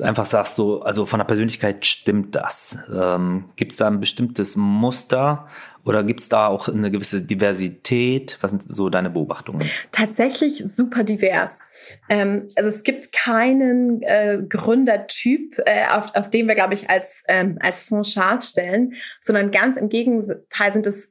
[0.00, 2.78] einfach sagst, so, also von der Persönlichkeit stimmt das?
[2.94, 5.46] Ähm, gibt es da ein bestimmtes Muster
[5.84, 8.38] oder gibt es da auch eine gewisse Diversität?
[8.40, 9.68] Was sind so deine Beobachtungen?
[9.92, 11.60] Tatsächlich super divers.
[12.08, 17.22] Ähm, also es gibt keinen äh, Gründertyp, äh, auf, auf den wir, glaube ich, als,
[17.28, 21.09] ähm, als Fonds scharf stellen, sondern ganz im Gegenteil sind es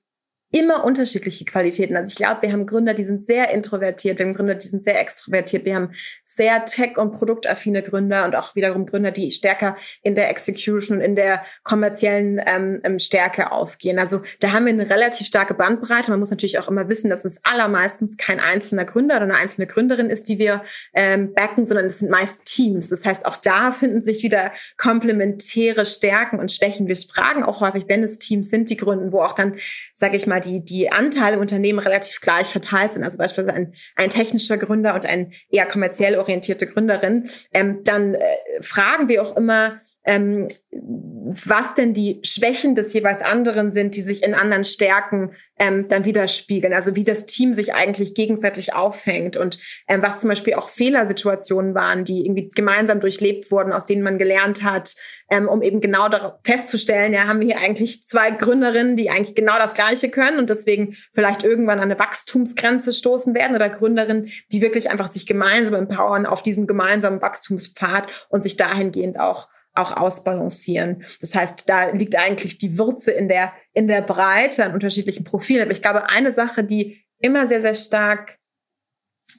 [0.52, 1.96] immer unterschiedliche Qualitäten.
[1.96, 4.84] Also ich glaube, wir haben Gründer, die sind sehr introvertiert, wir haben Gründer, die sind
[4.84, 5.92] sehr extrovertiert, wir haben
[6.24, 11.16] sehr tech- und produktaffine Gründer und auch wiederum Gründer, die stärker in der Execution, in
[11.16, 14.00] der kommerziellen ähm, ähm, Stärke aufgehen.
[14.00, 16.10] Also da haben wir eine relativ starke Bandbreite.
[16.10, 19.68] Man muss natürlich auch immer wissen, dass es allermeistens kein einzelner Gründer oder eine einzelne
[19.68, 22.90] Gründerin ist, die wir ähm, backen, sondern es sind meist Teams.
[22.90, 26.88] Das heißt, auch da finden sich wieder komplementäre Stärken und Schwächen.
[26.88, 29.56] Wir fragen auch häufig, wenn es Teams sind, die gründen, wo auch dann,
[29.94, 33.74] sage ich mal, die, die Anteile im Unternehmen relativ gleich verteilt sind, also beispielsweise ein,
[33.96, 38.22] ein technischer Gründer und ein eher kommerziell orientierte Gründerin, ähm, dann äh,
[38.62, 44.24] fragen wir auch immer, ähm, was denn die Schwächen des jeweils anderen sind, die sich
[44.24, 46.74] in anderen Stärken ähm, dann widerspiegeln.
[46.74, 51.76] Also wie das Team sich eigentlich gegenseitig auffängt und ähm, was zum Beispiel auch Fehlersituationen
[51.76, 54.96] waren, die irgendwie gemeinsam durchlebt wurden, aus denen man gelernt hat,
[55.30, 56.10] ähm, um eben genau
[56.44, 60.50] festzustellen, ja, haben wir hier eigentlich zwei Gründerinnen, die eigentlich genau das Gleiche können und
[60.50, 65.76] deswegen vielleicht irgendwann an eine Wachstumsgrenze stoßen werden oder Gründerinnen, die wirklich einfach sich gemeinsam
[65.76, 71.04] empowern auf diesem gemeinsamen Wachstumspfad und sich dahingehend auch auch ausbalancieren.
[71.22, 75.64] Das heißt, da liegt eigentlich die Würze in der, in der Breite an unterschiedlichen Profilen.
[75.64, 78.38] Aber ich glaube, eine Sache, die immer sehr, sehr stark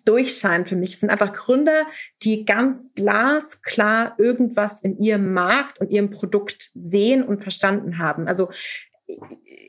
[0.04, 1.86] durchscheint für mich, sind einfach Gründer,
[2.22, 8.28] die ganz glasklar irgendwas in ihrem Markt und ihrem Produkt sehen und verstanden haben.
[8.28, 8.50] Also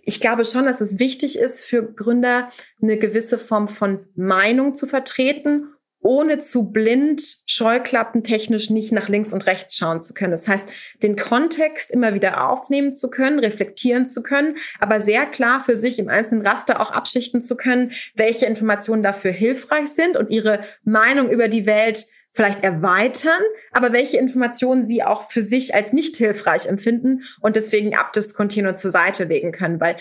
[0.03, 2.49] ich glaube schon, dass es wichtig ist für Gründer,
[2.81, 5.69] eine gewisse Form von Meinung zu vertreten
[6.01, 10.31] ohne zu blind, scheuklappentechnisch nicht nach links und rechts schauen zu können.
[10.31, 10.65] Das heißt,
[11.03, 15.99] den Kontext immer wieder aufnehmen zu können, reflektieren zu können, aber sehr klar für sich
[15.99, 21.29] im einzelnen Raster auch abschichten zu können, welche Informationen dafür hilfreich sind und ihre Meinung
[21.29, 26.65] über die Welt vielleicht erweitern, aber welche Informationen sie auch für sich als nicht hilfreich
[26.65, 29.97] empfinden und deswegen abdiskontinuierend zur Seite legen können, weil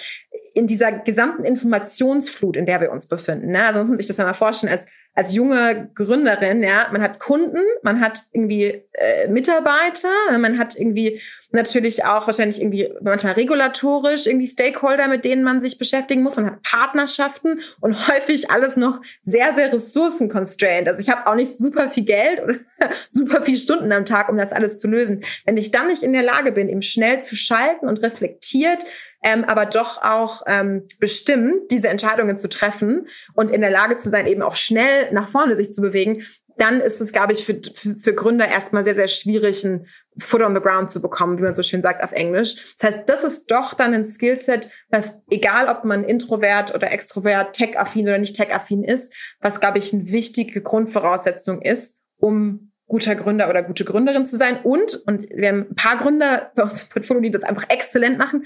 [0.54, 4.18] in dieser gesamten Informationsflut, in der wir uns befinden, ne, also muss man sich das
[4.18, 10.08] mal vorstellen, als als junge Gründerin, ja, man hat Kunden, man hat irgendwie äh, Mitarbeiter,
[10.38, 11.20] man hat irgendwie
[11.50, 16.46] natürlich auch wahrscheinlich irgendwie manchmal regulatorisch irgendwie Stakeholder, mit denen man sich beschäftigen muss, man
[16.46, 20.88] hat Partnerschaften und häufig alles noch sehr, sehr ressourcenconstrained.
[20.88, 22.54] Also ich habe auch nicht super viel Geld oder
[23.10, 25.24] super viel Stunden am Tag, um das alles zu lösen.
[25.44, 28.84] Wenn ich dann nicht in der Lage bin, eben schnell zu schalten und reflektiert
[29.22, 34.08] ähm, aber doch auch ähm, bestimmt, diese Entscheidungen zu treffen und in der Lage zu
[34.08, 36.24] sein, eben auch schnell nach vorne sich zu bewegen,
[36.60, 39.86] dann ist es, glaube ich, für, für, Gründer erstmal sehr, sehr schwierig, ein
[40.18, 42.74] Foot on the ground zu bekommen, wie man so schön sagt auf Englisch.
[42.78, 47.54] Das heißt, das ist doch dann ein Skillset, was, egal ob man introvert oder extrovert,
[47.54, 53.48] tech-affin oder nicht tech-affin ist, was, glaube ich, eine wichtige Grundvoraussetzung ist, um guter Gründer
[53.48, 54.60] oder gute Gründerin zu sein.
[54.62, 58.18] Und, und wir haben ein paar Gründer bei uns im Portfolio, die das einfach exzellent
[58.18, 58.44] machen,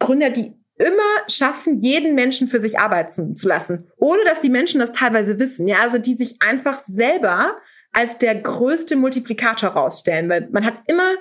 [0.00, 4.80] Gründer, die immer schaffen, jeden Menschen für sich arbeiten zu lassen, ohne dass die Menschen
[4.80, 5.68] das teilweise wissen.
[5.68, 7.56] Ja, also die sich einfach selber
[7.92, 11.12] als der größte Multiplikator rausstellen, weil man hat immer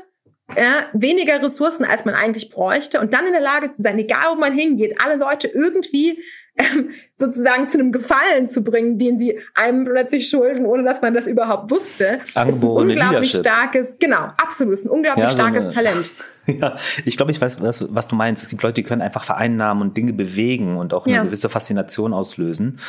[0.55, 4.35] ja, weniger Ressourcen, als man eigentlich bräuchte und dann in der Lage zu sein, egal
[4.35, 6.23] wo man hingeht, alle Leute irgendwie
[6.57, 11.13] ähm, sozusagen zu einem Gefallen zu bringen, den sie einem plötzlich schulden, ohne dass man
[11.13, 12.19] das überhaupt wusste.
[12.33, 13.39] Angeborene ist ein unglaublich Leadership.
[13.41, 16.11] starkes, genau, absolut, ist ein unglaublich Ja, so starkes Talent.
[16.59, 18.43] Ja, ich glaube, ich weiß, was, was du meinst.
[18.43, 21.23] Es gibt Leute, die können einfach vereinnahmen und Dinge bewegen und auch eine Ja.
[21.23, 22.79] gewisse Faszination auslösen,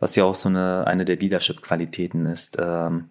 [0.00, 3.10] was ja auch so eine, eine der Leadership-Qualitäten ist, ähm,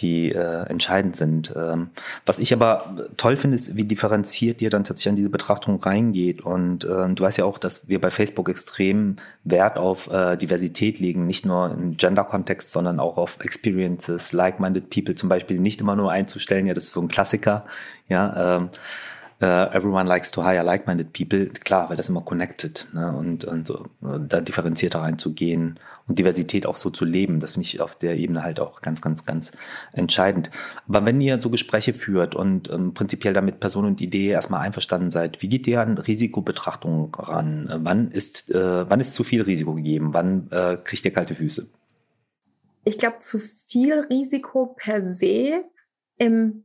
[0.00, 1.52] die äh, entscheidend sind.
[1.56, 1.90] Ähm,
[2.24, 6.40] was ich aber toll finde, ist, wie differenziert ihr dann tatsächlich an diese Betrachtung reingeht.
[6.40, 11.00] Und ähm, du weißt ja auch, dass wir bei Facebook extrem Wert auf äh, Diversität
[11.00, 15.96] legen, nicht nur im Gender-Kontext, sondern auch auf Experiences, like-minded people zum Beispiel nicht immer
[15.96, 16.66] nur einzustellen.
[16.66, 17.64] Ja, das ist so ein Klassiker.
[18.08, 18.68] Ja, ähm,
[19.40, 23.16] äh, everyone likes to hire like-minded people, klar, weil das immer connected ne?
[23.16, 27.80] und, und so, da differenzierter reinzugehen und Diversität auch so zu leben, das finde ich
[27.80, 29.52] auf der Ebene halt auch ganz, ganz, ganz
[29.92, 30.50] entscheidend.
[30.88, 35.10] Aber wenn ihr so Gespräche führt und ähm, prinzipiell damit Person und Idee erstmal einverstanden
[35.10, 37.68] seid, wie geht ihr an Risikobetrachtung ran?
[37.82, 40.14] Wann ist, äh, wann ist zu viel Risiko gegeben?
[40.14, 41.68] Wann äh, kriegt ihr kalte Füße?
[42.88, 45.64] ich glaube, zu viel Risiko per se
[46.16, 46.64] im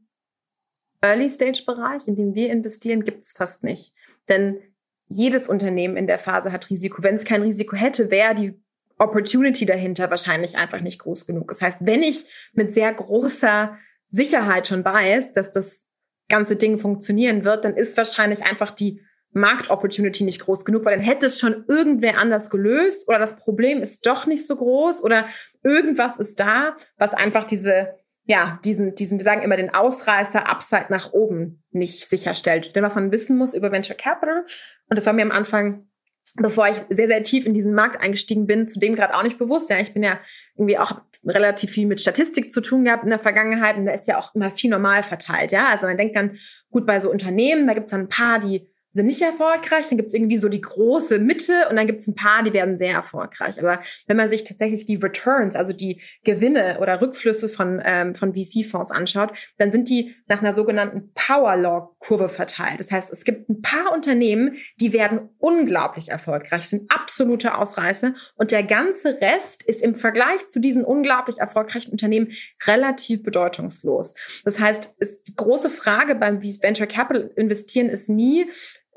[1.04, 3.94] Early-Stage-Bereich, in dem wir investieren, gibt es fast nicht.
[4.30, 4.60] Denn
[5.08, 7.04] jedes Unternehmen in der Phase hat Risiko.
[7.04, 8.60] Wenn es kein Risiko hätte, wäre die
[8.98, 11.50] Opportunity dahinter wahrscheinlich einfach nicht groß genug.
[11.50, 13.78] Das heißt, wenn ich mit sehr großer
[14.10, 15.88] Sicherheit schon weiß, dass das
[16.30, 19.02] ganze Ding funktionieren wird, dann ist wahrscheinlich einfach die
[19.34, 23.82] Marktopportunity nicht groß genug, weil dann hätte es schon irgendwer anders gelöst oder das Problem
[23.82, 25.26] ist doch nicht so groß oder
[25.64, 30.88] irgendwas ist da, was einfach diese, ja, diesen, diesen, wir sagen immer den Ausreißer Upside
[30.90, 32.76] nach oben nicht sicherstellt.
[32.76, 34.46] Denn was man wissen muss über Venture Capital,
[34.90, 35.88] und das war mir am Anfang
[36.36, 39.38] bevor ich sehr, sehr tief in diesen Markt eingestiegen bin, zu dem gerade auch nicht
[39.38, 39.70] bewusst.
[39.70, 40.20] Ja, ich bin ja
[40.56, 44.08] irgendwie auch relativ viel mit Statistik zu tun gehabt in der Vergangenheit und da ist
[44.08, 45.52] ja auch immer viel normal verteilt.
[45.52, 46.38] Ja, also man denkt dann,
[46.72, 49.98] gut, bei so Unternehmen, da gibt es dann ein paar, die sind nicht erfolgreich, dann
[49.98, 52.78] gibt es irgendwie so die große Mitte und dann gibt es ein paar, die werden
[52.78, 53.60] sehr erfolgreich.
[53.60, 58.36] Aber wenn man sich tatsächlich die Returns, also die Gewinne oder Rückflüsse von, ähm, von
[58.36, 62.80] VC-Fonds anschaut, dann sind die nach einer sogenannten Power-Law-Kurve verteilt.
[62.80, 68.52] Das heißt, es gibt ein paar Unternehmen, die werden unglaublich erfolgreich, sind absolute Ausreißer und
[68.52, 72.32] der ganze Rest ist im Vergleich zu diesen unglaublich erfolgreichen Unternehmen
[72.68, 74.14] relativ bedeutungslos.
[74.46, 78.46] Das heißt, ist die große Frage beim Venture Capital investieren ist nie,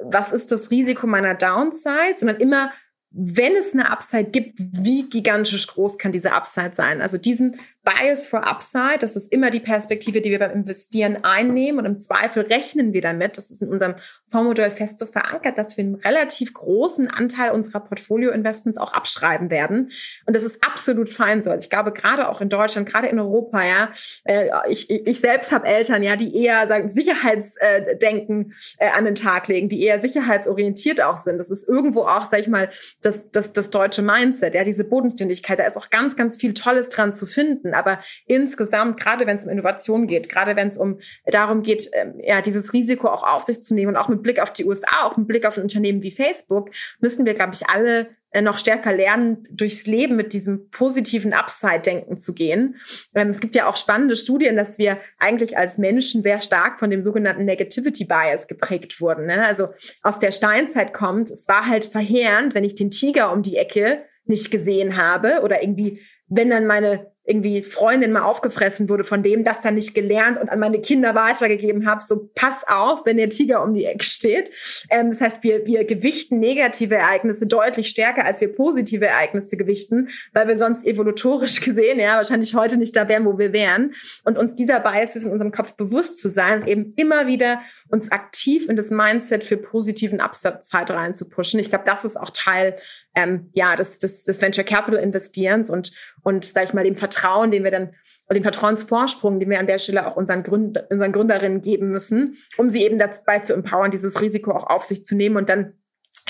[0.02, 2.72] was ist das Risiko meiner Downside, sondern immer,
[3.10, 7.00] wenn es eine Upside gibt, wie gigantisch groß kann diese Upside sein?
[7.00, 11.78] Also diesen Bias for Upside, das ist immer die Perspektive, die wir beim Investieren einnehmen
[11.78, 13.94] und im Zweifel rechnen wir damit, das ist in unserem
[14.28, 19.92] Fondsmodell fest so verankert, dass wir einen relativ großen Anteil unserer Portfolio-Investments auch abschreiben werden.
[20.26, 21.50] Und das ist absolut fein so.
[21.50, 23.90] Also ich glaube, gerade auch in Deutschland, gerade in Europa, ja,
[24.24, 29.46] äh, ich, ich selbst habe Eltern, ja, die eher sagen, Sicherheitsdenken äh, an den Tag
[29.46, 31.38] legen, die eher sicherheitsorientiert auch sind.
[31.38, 32.68] Das ist irgendwo auch, sag ich mal,
[33.00, 35.60] das, das, das deutsche Mindset, ja, diese Bodenständigkeit.
[35.60, 37.75] Da ist auch ganz, ganz viel Tolles dran zu finden.
[37.76, 42.14] Aber insgesamt, gerade wenn es um Innovation geht, gerade wenn es um darum geht, ähm,
[42.22, 45.04] ja, dieses Risiko auch auf sich zu nehmen und auch mit Blick auf die USA,
[45.04, 48.58] auch mit Blick auf ein Unternehmen wie Facebook, müssen wir, glaube ich, alle äh, noch
[48.58, 52.76] stärker lernen, durchs Leben mit diesem positiven Upside-Denken zu gehen.
[53.14, 56.90] Ähm, es gibt ja auch spannende Studien, dass wir eigentlich als Menschen sehr stark von
[56.90, 59.24] dem sogenannten Negativity Bias geprägt wurden.
[59.24, 59.46] Ne?
[59.46, 59.68] Also
[60.02, 64.02] aus der Steinzeit kommt, es war halt verheerend, wenn ich den Tiger um die Ecke
[64.26, 69.44] nicht gesehen habe oder irgendwie, wenn dann meine irgendwie Freundin mal aufgefressen wurde von dem,
[69.44, 72.02] das dann nicht gelernt und an meine Kinder weitergegeben habe.
[72.02, 74.50] So pass auf, wenn der Tiger um die Ecke steht.
[74.90, 80.08] Ähm, das heißt, wir, wir gewichten negative Ereignisse deutlich stärker, als wir positive Ereignisse gewichten,
[80.32, 83.92] weil wir sonst evolutorisch gesehen ja wahrscheinlich heute nicht da wären, wo wir wären.
[84.24, 88.68] Und uns dieser Bias in unserem Kopf bewusst zu sein eben immer wieder uns aktiv
[88.68, 91.58] in das Mindset für positiven Absatzzeit reinzupushen.
[91.58, 92.76] Ich glaube, das ist auch Teil
[93.16, 95.90] ähm, ja, des, des, des Venture Capital Investierens und,
[96.22, 97.94] und sag ich mal, dem Vertrauen, den wir dann,
[98.30, 102.68] den Vertrauensvorsprung, den wir an der Stelle auch unseren, Gründ, unseren Gründerinnen geben müssen, um
[102.70, 105.72] sie eben dabei zu empowern, dieses Risiko auch auf sich zu nehmen und dann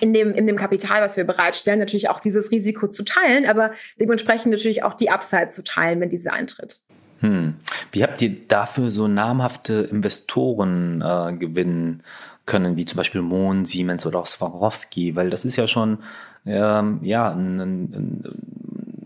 [0.00, 3.72] in dem, in dem Kapital, was wir bereitstellen, natürlich auch dieses Risiko zu teilen, aber
[3.98, 6.80] dementsprechend natürlich auch die Upside zu teilen, wenn diese eintritt.
[7.20, 7.54] Hm.
[7.92, 12.02] Wie habt ihr dafür so namhafte Investoren äh, gewinnen
[12.44, 15.16] können, wie zum Beispiel Mohn, Siemens oder auch Swarovski?
[15.16, 15.98] Weil das ist ja schon
[16.46, 18.22] ähm, ja, ein, ein, ein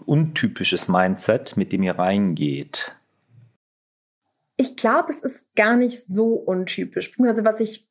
[0.05, 2.97] untypisches Mindset, mit dem ihr reingeht.
[4.57, 7.13] Ich glaube, es ist gar nicht so untypisch.
[7.19, 7.89] Also was ich,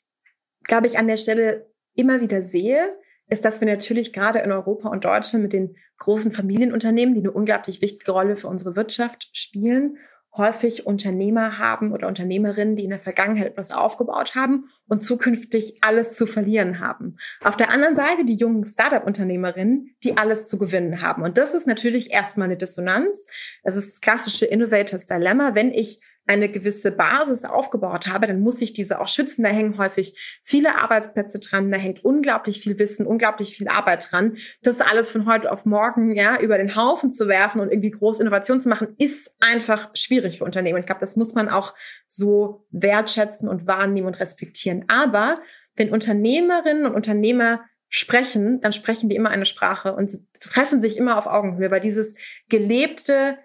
[0.63, 2.95] glaube ich, an der Stelle immer wieder sehe,
[3.27, 7.31] ist, dass wir natürlich gerade in Europa und Deutschland mit den großen Familienunternehmen, die eine
[7.31, 9.97] unglaublich wichtige Rolle für unsere Wirtschaft spielen,
[10.35, 16.15] häufig Unternehmer haben oder Unternehmerinnen, die in der Vergangenheit etwas aufgebaut haben und zukünftig alles
[16.15, 17.17] zu verlieren haben.
[17.41, 21.23] Auf der anderen Seite die jungen Startup-Unternehmerinnen, die alles zu gewinnen haben.
[21.23, 23.25] Und das ist natürlich erstmal eine Dissonanz.
[23.63, 25.55] Das ist das klassische Innovators Dilemma.
[25.55, 29.41] Wenn ich eine gewisse Basis aufgebaut habe, dann muss ich diese auch schützen.
[29.41, 30.13] Da hängen häufig
[30.43, 34.37] viele Arbeitsplätze dran, da hängt unglaublich viel Wissen, unglaublich viel Arbeit dran.
[34.61, 38.21] Das alles von heute auf morgen ja über den Haufen zu werfen und irgendwie große
[38.21, 40.77] Innovation zu machen, ist einfach schwierig für Unternehmen.
[40.77, 41.73] Ich glaube, das muss man auch
[42.05, 44.85] so wertschätzen und wahrnehmen und respektieren.
[44.87, 45.41] Aber
[45.77, 51.17] wenn Unternehmerinnen und Unternehmer sprechen, dann sprechen die immer eine Sprache und treffen sich immer
[51.17, 52.13] auf Augenhöhe, weil dieses
[52.49, 53.39] gelebte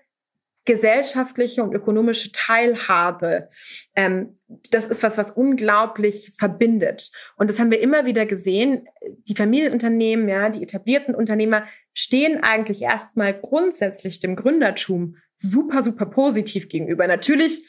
[0.64, 3.48] gesellschaftliche und ökonomische Teilhabe.
[3.94, 4.38] Ähm,
[4.70, 7.10] das ist was, was unglaublich verbindet.
[7.36, 8.86] Und das haben wir immer wieder gesehen.
[9.28, 16.68] Die Familienunternehmen, ja, die etablierten Unternehmer stehen eigentlich erstmal grundsätzlich dem Gründertum super, super positiv
[16.68, 17.06] gegenüber.
[17.06, 17.66] Natürlich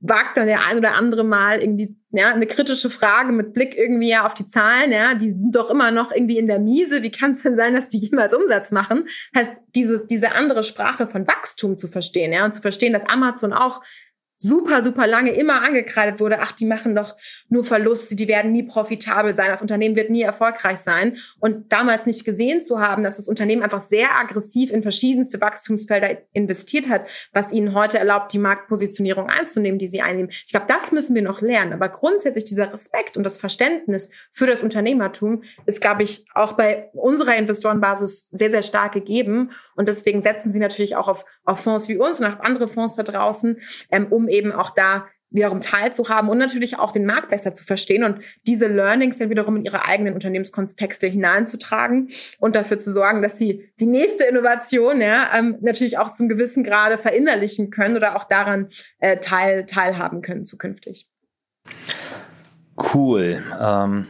[0.00, 4.08] wagt dann der ein oder andere mal irgendwie ja, eine kritische Frage mit Blick irgendwie
[4.08, 7.02] ja auf die Zahlen, ja, die sind doch immer noch irgendwie in der Miese.
[7.02, 9.08] Wie kann es denn sein, dass die jemals Umsatz machen?
[9.36, 13.52] Heißt, dieses, diese andere Sprache von Wachstum zu verstehen, ja, und zu verstehen, dass Amazon
[13.52, 13.82] auch
[14.38, 17.16] super, super lange immer angekreidet wurde, ach, die machen doch
[17.48, 21.18] nur Verluste, die werden nie profitabel sein, das Unternehmen wird nie erfolgreich sein.
[21.40, 26.18] Und damals nicht gesehen zu haben, dass das Unternehmen einfach sehr aggressiv in verschiedenste Wachstumsfelder
[26.32, 30.30] investiert hat, was ihnen heute erlaubt, die Marktpositionierung einzunehmen, die sie einnehmen.
[30.30, 31.72] Ich glaube, das müssen wir noch lernen.
[31.72, 36.90] Aber grundsätzlich dieser Respekt und das Verständnis für das Unternehmertum ist, glaube ich, auch bei
[36.92, 39.50] unserer Investorenbasis sehr, sehr stark gegeben.
[39.74, 42.94] Und deswegen setzen sie natürlich auch auf, auf Fonds wie uns und auf andere Fonds
[42.94, 47.52] da draußen, ähm, um eben auch da wiederum teilzuhaben und natürlich auch den Markt besser
[47.52, 52.92] zu verstehen und diese Learnings dann wiederum in ihre eigenen Unternehmenskontexte hineinzutragen und dafür zu
[52.92, 57.96] sorgen, dass sie die nächste Innovation ja, ähm, natürlich auch zum gewissen Grade verinnerlichen können
[57.96, 58.68] oder auch daran
[59.00, 61.08] äh, teil, teilhaben können zukünftig.
[62.94, 63.42] Cool.
[63.60, 64.06] Ähm,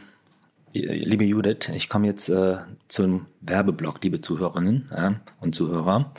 [0.73, 6.13] liebe Judith, ich komme jetzt äh, zum Werbeblock, liebe Zuhörerinnen äh, und Zuhörer.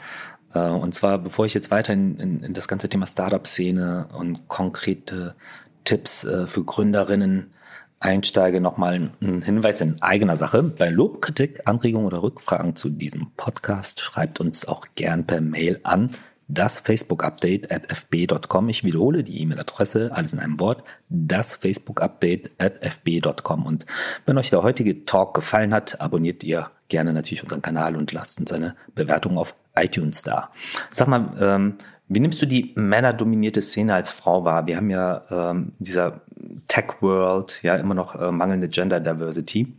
[0.54, 4.48] Äh, und zwar, bevor ich jetzt weiter in, in, in das ganze Thema Startup-Szene und
[4.48, 5.36] konkrete
[5.84, 7.52] Tipps äh, für Gründerinnen
[8.00, 10.64] einsteige, nochmal ein Hinweis in eigener Sache.
[10.64, 15.80] Bei Lob, Kritik, Anregungen oder Rückfragen zu diesem Podcast schreibt uns auch gern per Mail
[15.84, 16.12] an
[16.50, 18.70] das Facebook-Update at fb.com.
[18.70, 23.66] Ich wiederhole die E-Mail-Adresse, alles in einem Wort, das Facebook-Update at fb.com.
[23.66, 23.86] Und
[24.26, 28.40] wenn euch der heutige Talk gefallen hat, abonniert ihr gerne natürlich unseren Kanal und lasst
[28.40, 30.52] uns eine Bewertung auf iTunes da.
[30.90, 31.76] Sag mal, ähm,
[32.08, 34.66] wie nimmst du die männerdominierte Szene als Frau wahr?
[34.66, 36.22] Wir haben ja ähm, in dieser
[36.68, 39.76] Tech-World ja immer noch äh, mangelnde Gender Diversity.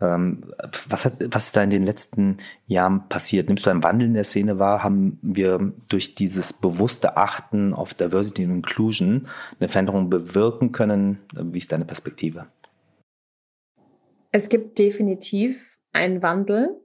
[0.00, 0.44] Ähm,
[0.88, 3.48] was, hat, was ist da in den letzten Jahren passiert?
[3.48, 4.82] Nimmst du einen Wandel in der Szene wahr?
[4.84, 9.26] Haben wir durch dieses bewusste Achten auf Diversity und Inclusion
[9.58, 11.18] eine Veränderung bewirken können?
[11.34, 12.46] Wie ist deine Perspektive?
[14.30, 16.80] Es gibt definitiv einen Wandel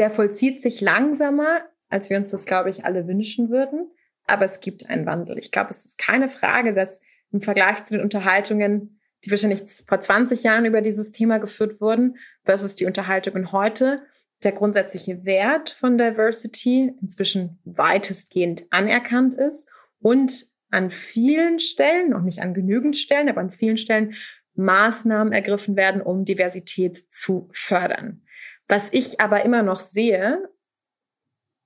[0.00, 1.60] der vollzieht sich langsamer,
[1.90, 3.90] als wir uns das, glaube ich, alle wünschen würden.
[4.24, 5.36] Aber es gibt einen Wandel.
[5.36, 10.00] Ich glaube, es ist keine Frage, dass im Vergleich zu den Unterhaltungen, die wahrscheinlich vor
[10.00, 14.02] 20 Jahren über dieses Thema geführt wurden, versus die Unterhaltungen heute,
[14.42, 19.68] der grundsätzliche Wert von Diversity inzwischen weitestgehend anerkannt ist
[20.00, 24.14] und an vielen Stellen, noch nicht an genügend Stellen, aber an vielen Stellen
[24.54, 28.22] Maßnahmen ergriffen werden, um Diversität zu fördern.
[28.70, 30.48] Was ich aber immer noch sehe,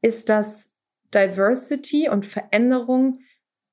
[0.00, 0.70] ist, dass
[1.14, 3.20] Diversity und Veränderung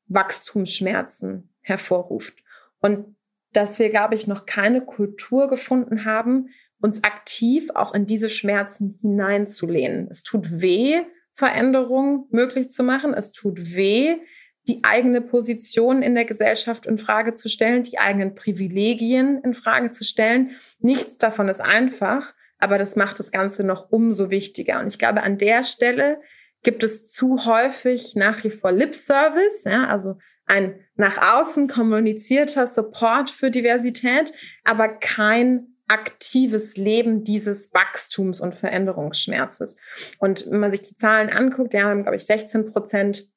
[0.08, 2.44] Wachstumsschmerzen hervorruft.
[2.82, 3.16] Und
[3.54, 6.50] dass wir, glaube ich, noch keine Kultur gefunden haben,
[6.82, 10.10] uns aktiv auch in diese Schmerzen hineinzulehnen.
[10.10, 11.02] Es tut weh,
[11.32, 13.14] Veränderungen möglich zu machen.
[13.14, 14.18] Es tut weh,
[14.68, 19.92] die eigene Position in der Gesellschaft in Frage zu stellen, die eigenen Privilegien in Frage
[19.92, 20.52] zu stellen.
[20.80, 24.80] Nichts davon ist einfach, aber das macht das Ganze noch umso wichtiger.
[24.80, 26.22] Und ich glaube, an der Stelle
[26.64, 32.68] gibt es zu häufig nach wie vor Lip Service, ja, also ein nach außen kommunizierter
[32.68, 34.34] Support für Diversität,
[34.64, 39.76] aber kein aktives Leben dieses Wachstums und Veränderungsschmerzes.
[40.20, 43.31] Und wenn man sich die Zahlen anguckt, wir haben, glaube ich, 16 Prozent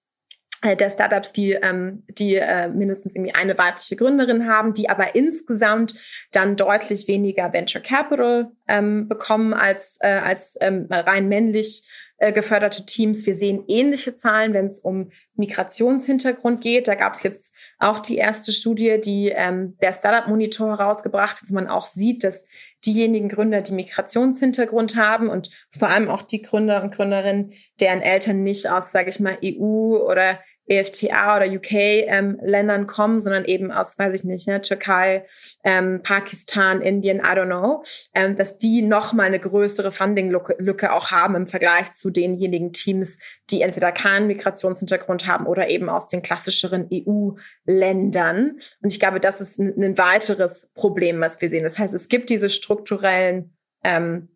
[0.64, 5.94] der Startups, die, ähm, die äh, mindestens irgendwie eine weibliche Gründerin haben, die aber insgesamt
[6.32, 11.86] dann deutlich weniger Venture Capital ähm, bekommen als, äh, als ähm, rein männlich
[12.16, 13.26] äh, geförderte Teams.
[13.26, 16.88] Wir sehen ähnliche Zahlen, wenn es um Migrationshintergrund geht.
[16.88, 21.50] Da gab es jetzt auch die erste Studie, die ähm, der Startup Monitor herausgebracht hat,
[21.50, 22.46] wo man auch sieht, dass
[22.86, 28.42] diejenigen Gründer, die Migrationshintergrund haben und vor allem auch die Gründer und Gründerinnen, deren Eltern
[28.42, 33.98] nicht aus, sage ich mal, EU oder EFTA oder UK-Ländern ähm, kommen, sondern eben aus,
[33.98, 35.26] weiß ich nicht, ne, Türkei,
[35.62, 37.84] ähm, Pakistan, Indien, I don't know,
[38.14, 43.18] ähm, dass die nochmal eine größere Funding-Lücke auch haben im Vergleich zu denjenigen Teams,
[43.50, 48.58] die entweder keinen Migrationshintergrund haben oder eben aus den klassischeren EU-Ländern.
[48.82, 51.64] Und ich glaube, das ist ein, ein, weiteres Problem, was wir sehen.
[51.64, 54.30] Das heißt, es gibt diese strukturellen ähm,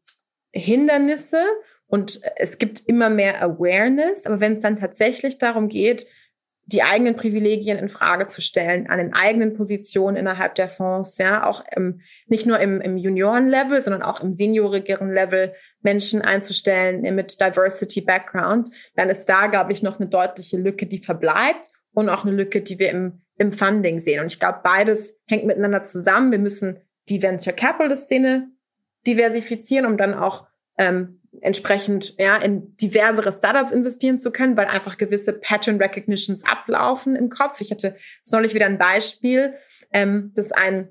[0.53, 1.43] Hindernisse
[1.87, 4.27] und es gibt immer mehr Awareness.
[4.27, 6.07] Aber wenn es dann tatsächlich darum geht,
[6.71, 11.47] die eigenen Privilegien in Frage zu stellen, an den eigenen Positionen innerhalb der Fonds, ja,
[11.47, 17.41] auch im, nicht nur im, im Junioren-Level, sondern auch im seniorigeren Level Menschen einzustellen mit
[17.41, 22.27] Diversity Background, dann ist da, glaube ich, noch eine deutliche Lücke, die verbleibt und auch
[22.27, 24.21] eine Lücke, die wir im, im Funding sehen.
[24.21, 26.33] Und ich glaube, beides hängt miteinander zusammen.
[26.33, 28.51] Wir müssen die Venture Capital Szene
[29.07, 30.47] diversifizieren, um dann auch
[30.77, 37.17] ähm, entsprechend ja, in diversere Startups investieren zu können, weil einfach gewisse Pattern Recognitions ablaufen
[37.17, 37.61] im Kopf.
[37.61, 37.97] Ich hatte
[38.31, 39.55] neulich wieder ein Beispiel,
[39.93, 40.89] ähm, dass ein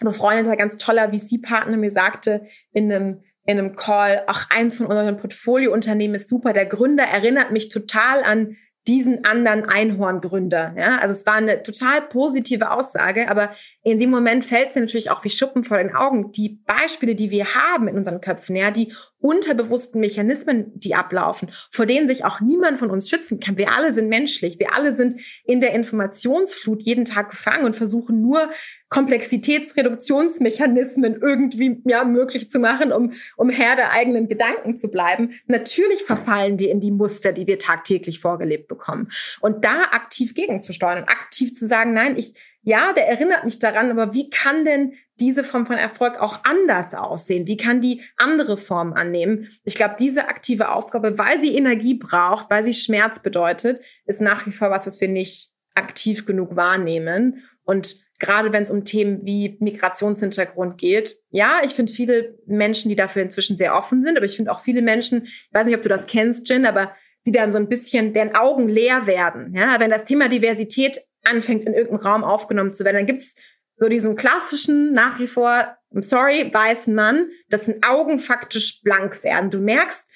[0.00, 5.18] befreundeter, ganz toller VC-Partner mir sagte in einem in einem Call, ach, eins von unseren
[5.18, 6.54] Portfoliounternehmen ist super.
[6.54, 8.56] Der Gründer erinnert mich total an
[8.86, 10.74] diesen anderen Einhorngründer.
[10.78, 13.50] Ja, also es war eine total positive Aussage, aber
[13.84, 16.32] in dem Moment fällt es natürlich auch wie Schuppen vor den Augen.
[16.32, 21.84] Die Beispiele, die wir haben in unseren Köpfen, ja, die unterbewussten Mechanismen, die ablaufen, vor
[21.84, 23.58] denen sich auch niemand von uns schützen kann.
[23.58, 24.58] Wir alle sind menschlich.
[24.58, 28.48] Wir alle sind in der Informationsflut jeden Tag gefangen und versuchen nur
[28.88, 35.34] Komplexitätsreduktionsmechanismen irgendwie ja, möglich zu machen, um, um Herr der eigenen Gedanken zu bleiben.
[35.46, 39.10] Natürlich verfallen wir in die Muster, die wir tagtäglich vorgelebt bekommen.
[39.40, 42.32] Und da aktiv gegenzusteuern und aktiv zu sagen, nein, ich,
[42.64, 46.94] ja, der erinnert mich daran, aber wie kann denn diese Form von Erfolg auch anders
[46.94, 47.46] aussehen?
[47.46, 49.48] Wie kann die andere Form annehmen?
[49.64, 54.46] Ich glaube, diese aktive Aufgabe, weil sie Energie braucht, weil sie Schmerz bedeutet, ist nach
[54.46, 57.44] wie vor was, was wir nicht aktiv genug wahrnehmen.
[57.64, 61.18] Und gerade wenn es um Themen wie Migrationshintergrund geht.
[61.30, 64.60] Ja, ich finde viele Menschen, die dafür inzwischen sehr offen sind, aber ich finde auch
[64.60, 66.94] viele Menschen, ich weiß nicht, ob du das kennst, Jen, aber
[67.26, 69.54] die dann so ein bisschen, deren Augen leer werden.
[69.54, 73.34] Ja, wenn das Thema Diversität anfängt, in irgendeinem Raum aufgenommen zu werden, dann gibt's
[73.76, 79.50] so diesen klassischen, nach wie vor, I'm sorry, weißen Mann, dessen Augen faktisch blank werden.
[79.50, 80.08] Du merkst,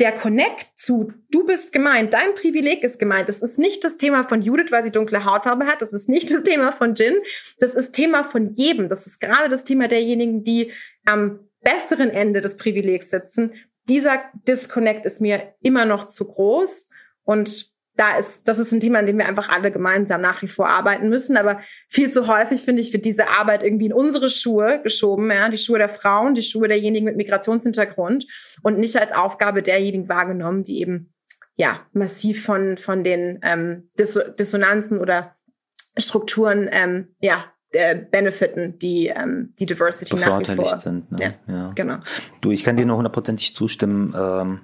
[0.00, 3.28] der Connect zu, du bist gemeint, dein Privileg ist gemeint.
[3.28, 5.82] Das ist nicht das Thema von Judith, weil sie dunkle Hautfarbe hat.
[5.82, 7.16] Das ist nicht das Thema von Jin.
[7.58, 8.88] Das ist Thema von jedem.
[8.88, 10.72] Das ist gerade das Thema derjenigen, die
[11.04, 13.52] am besseren Ende des Privilegs sitzen.
[13.88, 16.88] Dieser Disconnect ist mir immer noch zu groß.
[17.24, 17.69] Und
[18.00, 20.70] da ist, das ist ein Thema, an dem wir einfach alle gemeinsam nach wie vor
[20.70, 21.36] arbeiten müssen.
[21.36, 25.50] Aber viel zu häufig, finde ich, wird diese Arbeit irgendwie in unsere Schuhe geschoben, ja,
[25.50, 28.26] die Schuhe der Frauen, die Schuhe derjenigen mit Migrationshintergrund
[28.62, 31.12] und nicht als Aufgabe derjenigen wahrgenommen, die eben
[31.56, 35.36] ja massiv von, von den ähm, Dissonanzen oder
[35.98, 41.12] Strukturen ähm, ja, äh, benefiten, die ähm, die Diversity nach wie vor sind.
[41.12, 41.34] Ne?
[41.46, 41.98] Ja, ja, genau.
[42.40, 44.14] Du, ich kann dir nur hundertprozentig zustimmen.
[44.18, 44.60] Ähm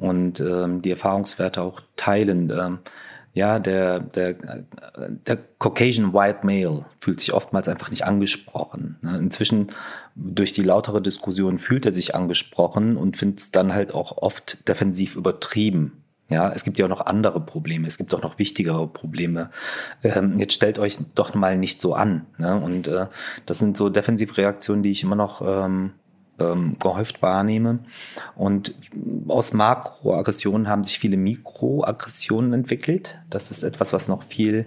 [0.00, 2.50] und ähm, die Erfahrungswerte auch teilen.
[2.50, 2.78] Ähm,
[3.32, 4.34] ja, der, der,
[5.26, 8.96] der Caucasian White Male fühlt sich oftmals einfach nicht angesprochen.
[9.02, 9.18] Ne?
[9.18, 9.68] Inzwischen
[10.16, 14.66] durch die lautere Diskussion fühlt er sich angesprochen und findet es dann halt auch oft
[14.68, 16.02] defensiv übertrieben.
[16.28, 19.50] Ja, es gibt ja auch noch andere Probleme, es gibt auch noch wichtigere Probleme.
[20.04, 22.26] Ähm, jetzt stellt euch doch mal nicht so an.
[22.38, 22.56] Ne?
[22.56, 23.06] Und äh,
[23.46, 25.92] das sind so Defensivreaktionen, die ich immer noch ähm,
[26.40, 27.80] ähm, gehäuft wahrnehme.
[28.36, 28.74] Und
[29.28, 33.18] aus Makroaggressionen haben sich viele Mikroaggressionen entwickelt.
[33.28, 34.66] Das ist etwas, was noch viel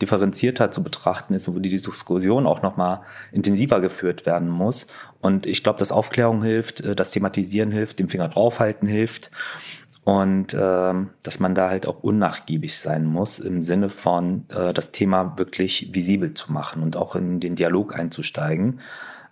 [0.00, 3.00] differenzierter zu betrachten ist und wo die Diskussion auch nochmal
[3.32, 4.86] intensiver geführt werden muss.
[5.20, 9.30] Und ich glaube, dass Aufklärung hilft, äh, das Thematisieren hilft, dem Finger draufhalten hilft
[10.04, 14.92] und ähm, dass man da halt auch unnachgiebig sein muss im Sinne von äh, das
[14.92, 18.80] Thema wirklich visibel zu machen und auch in den Dialog einzusteigen,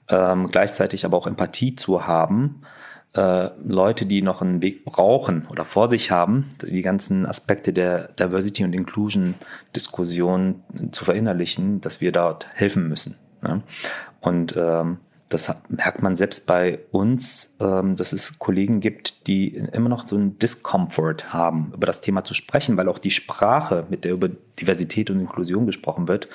[0.08, 2.62] ähm, gleichzeitig aber auch Empathie zu haben,
[3.14, 8.08] äh, Leute, die noch einen Weg brauchen oder vor sich haben, die ganzen Aspekte der
[8.18, 9.34] Diversity und Inclusion
[9.74, 13.16] Diskussion zu verinnerlichen, dass wir dort helfen müssen.
[13.42, 13.62] Ne?
[14.20, 14.98] Und ähm,
[15.28, 20.16] das merkt man selbst bei uns, ähm, dass es Kollegen gibt, die immer noch so
[20.16, 24.28] einen Discomfort haben, über das Thema zu sprechen, weil auch die Sprache, mit der über
[24.28, 26.28] Diversität und Inklusion gesprochen wird,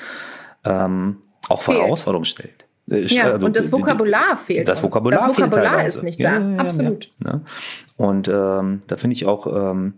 [0.64, 2.66] ähm, auch vor Herausforderungen stellt.
[2.90, 4.68] Äh, ja, also, und das Vokabular fehlt.
[4.68, 6.40] Das Vokabular, das Vokabular ist nicht da.
[6.40, 7.10] Ja, ja, Absolut.
[7.26, 7.42] Ja,
[7.98, 9.94] und ähm, da finde ich auch ähm,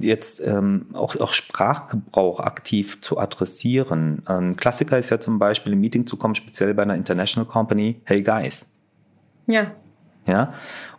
[0.00, 4.22] jetzt ähm, auch, auch Sprachgebrauch aktiv zu adressieren.
[4.24, 8.00] Ein Klassiker ist ja zum Beispiel im Meeting zu kommen, speziell bei einer International Company,
[8.04, 8.70] hey guys.
[9.46, 9.72] Ja.
[10.26, 10.52] Ja.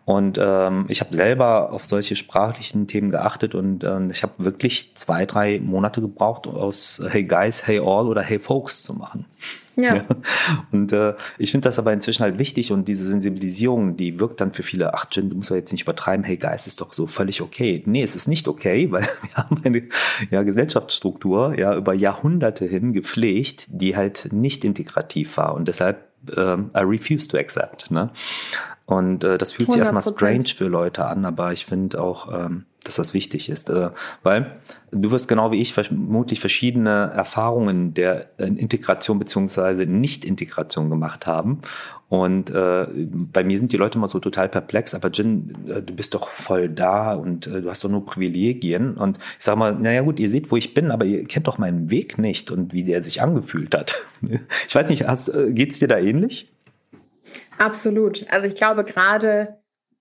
[0.06, 4.96] Und ähm, ich habe selber auf solche sprachlichen Themen geachtet und ähm, ich habe wirklich
[4.96, 9.26] zwei, drei Monate gebraucht, aus Hey Guys, Hey All oder Hey Folks zu machen.
[9.76, 9.96] Ja.
[9.96, 10.06] ja.
[10.72, 14.54] Und äh, ich finde das aber inzwischen halt wichtig und diese Sensibilisierung, die wirkt dann
[14.54, 17.08] für viele, ach Jin, du musst ja jetzt nicht übertreiben, hey Geist ist doch so
[17.08, 17.82] völlig okay.
[17.88, 19.84] Nee, es ist nicht okay, weil wir haben eine
[20.30, 26.08] ja, Gesellschaftsstruktur ja über Jahrhunderte hin gepflegt, die halt nicht integrativ war und deshalb
[26.38, 27.92] ähm, I refuse to accept.
[27.92, 28.12] Ne?
[28.86, 29.72] Und äh, das fühlt 100%.
[29.72, 33.70] sich erstmal strange für Leute an, aber ich finde auch, ähm, dass das wichtig ist.
[33.70, 33.92] Äh,
[34.24, 34.58] weil
[34.92, 41.62] du wirst genau wie ich vermutlich verschiedene Erfahrungen der äh, Integration beziehungsweise Nicht-Integration gemacht haben.
[42.10, 45.96] Und äh, bei mir sind die Leute immer so total perplex, aber Jin, äh, du
[45.96, 48.96] bist doch voll da und äh, du hast doch nur Privilegien.
[48.96, 51.58] Und ich sage mal, naja gut, ihr seht, wo ich bin, aber ihr kennt doch
[51.58, 53.96] meinen Weg nicht und wie der sich angefühlt hat.
[54.68, 56.53] ich weiß nicht, hast, äh, geht's dir da ähnlich?
[57.58, 58.26] Absolut.
[58.30, 59.58] Also ich glaube gerade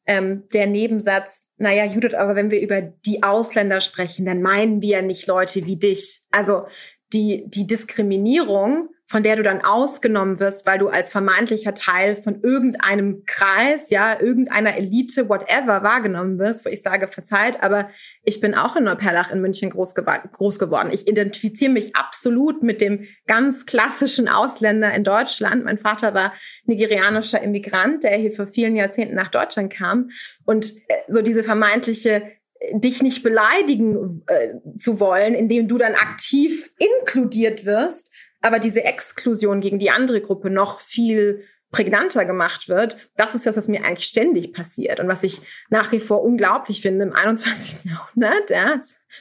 [0.07, 4.89] ähm, der Nebensatz, naja, Judith, aber wenn wir über die Ausländer sprechen, dann meinen wir
[4.89, 6.23] ja nicht Leute wie dich.
[6.31, 6.67] Also
[7.13, 12.41] die, die Diskriminierung von der du dann ausgenommen wirst, weil du als vermeintlicher Teil von
[12.41, 17.91] irgendeinem Kreis, ja, irgendeiner Elite, whatever, wahrgenommen wirst, wo ich sage, verzeiht, aber
[18.25, 20.89] ich bin auch in Neuperlach in München groß, groß geworden.
[20.95, 25.63] Ich identifiziere mich absolut mit dem ganz klassischen Ausländer in Deutschland.
[25.63, 26.33] Mein Vater war
[26.65, 30.09] nigerianischer Immigrant, der hier vor vielen Jahrzehnten nach Deutschland kam.
[30.47, 32.23] Und äh, so diese vermeintliche
[32.61, 38.11] äh, dich nicht beleidigen äh, zu wollen, indem du dann aktiv inkludiert wirst,
[38.43, 43.57] aber diese Exklusion gegen die andere Gruppe noch viel prägnanter gemacht wird, das ist das,
[43.57, 45.41] was mir eigentlich ständig passiert und was ich
[45.71, 47.85] nach wie vor unglaublich finde im 21.
[47.91, 48.79] Jahrhundert, ja,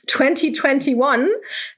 [0.07, 0.97] 2021,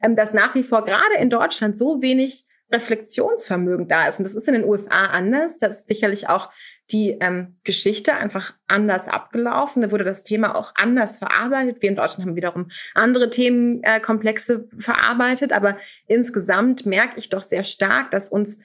[0.02, 4.18] ähm, dass nach wie vor gerade in Deutschland so wenig Reflexionsvermögen da ist.
[4.18, 5.60] Und das ist in den USA anders.
[5.60, 6.50] Das ist sicherlich auch
[6.92, 9.82] die ähm, Geschichte einfach anders abgelaufen.
[9.82, 11.82] Da wurde das Thema auch anders verarbeitet.
[11.82, 15.54] Wir in Deutschland haben wiederum andere Themenkomplexe äh, verarbeitet.
[15.54, 15.78] Aber
[16.08, 18.60] insgesamt merke ich doch sehr stark, dass uns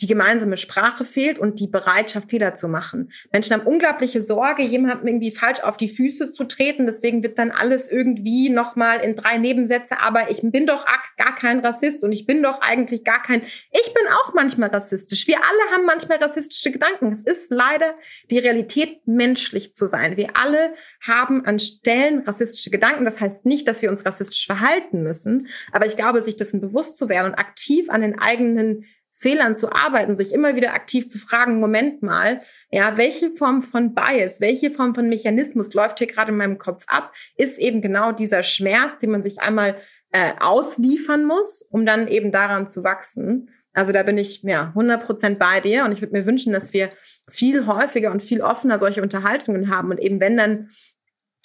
[0.00, 3.12] die gemeinsame Sprache fehlt und die Bereitschaft, Fehler zu machen.
[3.32, 6.86] Menschen haben unglaubliche Sorge, jemandem irgendwie falsch auf die Füße zu treten.
[6.86, 10.00] Deswegen wird dann alles irgendwie nochmal in drei Nebensätze.
[10.00, 10.84] Aber ich bin doch
[11.16, 13.42] gar kein Rassist und ich bin doch eigentlich gar kein.
[13.42, 15.28] Ich bin auch manchmal rassistisch.
[15.28, 17.12] Wir alle haben manchmal rassistische Gedanken.
[17.12, 17.94] Es ist leider
[18.30, 20.16] die Realität, menschlich zu sein.
[20.16, 23.04] Wir alle haben an Stellen rassistische Gedanken.
[23.04, 25.46] Das heißt nicht, dass wir uns rassistisch verhalten müssen.
[25.70, 28.84] Aber ich glaube, sich dessen bewusst zu werden und aktiv an den eigenen
[29.14, 33.94] Fehlern zu arbeiten, sich immer wieder aktiv zu fragen, Moment mal, ja, welche Form von
[33.94, 38.12] Bias, welche Form von Mechanismus läuft hier gerade in meinem Kopf ab, ist eben genau
[38.12, 39.76] dieser Schmerz, den man sich einmal
[40.10, 43.50] äh, ausliefern muss, um dann eben daran zu wachsen.
[43.72, 46.72] Also da bin ich ja 100 Prozent bei dir und ich würde mir wünschen, dass
[46.72, 46.90] wir
[47.28, 50.70] viel häufiger und viel offener solche Unterhaltungen haben und eben wenn dann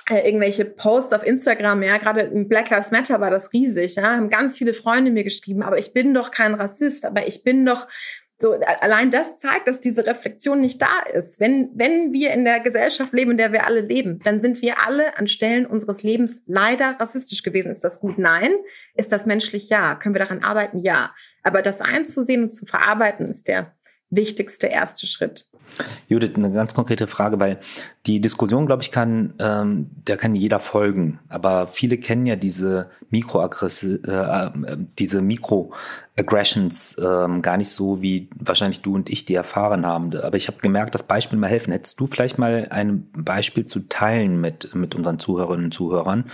[0.09, 4.15] äh, irgendwelche Posts auf Instagram, ja, gerade im Black Lives Matter war das riesig, ja,
[4.15, 7.65] haben ganz viele Freunde mir geschrieben, aber ich bin doch kein Rassist, aber ich bin
[7.65, 7.87] doch
[8.41, 11.41] so, allein das zeigt, dass diese Reflexion nicht da ist.
[11.41, 14.79] Wenn, wenn wir in der Gesellschaft leben, in der wir alle leben, dann sind wir
[14.79, 17.69] alle an Stellen unseres Lebens leider rassistisch gewesen.
[17.69, 18.17] Ist das gut?
[18.17, 18.53] Nein.
[18.95, 19.67] Ist das menschlich?
[19.67, 19.95] Ja.
[19.95, 20.79] Können wir daran arbeiten?
[20.79, 21.13] Ja.
[21.43, 23.75] Aber das einzusehen und zu verarbeiten ist der
[24.09, 25.45] wichtigste erste Schritt.
[26.07, 27.59] Judith, eine ganz konkrete Frage, weil
[28.05, 31.19] die Diskussion, glaube ich, kann, ähm, der kann jeder folgen.
[31.29, 38.81] Aber viele kennen ja diese Mikroaggresse, äh, diese Mikroaggressions ähm, gar nicht so, wie wahrscheinlich
[38.81, 40.15] du und ich die erfahren haben.
[40.17, 41.71] Aber ich habe gemerkt, das Beispiel mal helfen.
[41.71, 46.25] Hättest du vielleicht mal ein Beispiel zu teilen mit, mit unseren Zuhörerinnen und Zuhörern,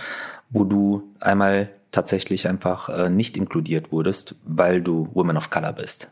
[0.50, 6.10] wo du einmal tatsächlich einfach äh, nicht inkludiert wurdest, weil du Women of Color bist?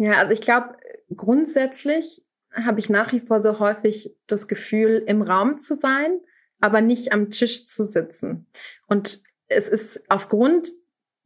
[0.00, 0.78] Ja, also ich glaube,
[1.14, 2.24] grundsätzlich
[2.54, 6.20] habe ich nach wie vor so häufig das Gefühl, im Raum zu sein,
[6.58, 8.46] aber nicht am Tisch zu sitzen.
[8.86, 10.68] Und es ist aufgrund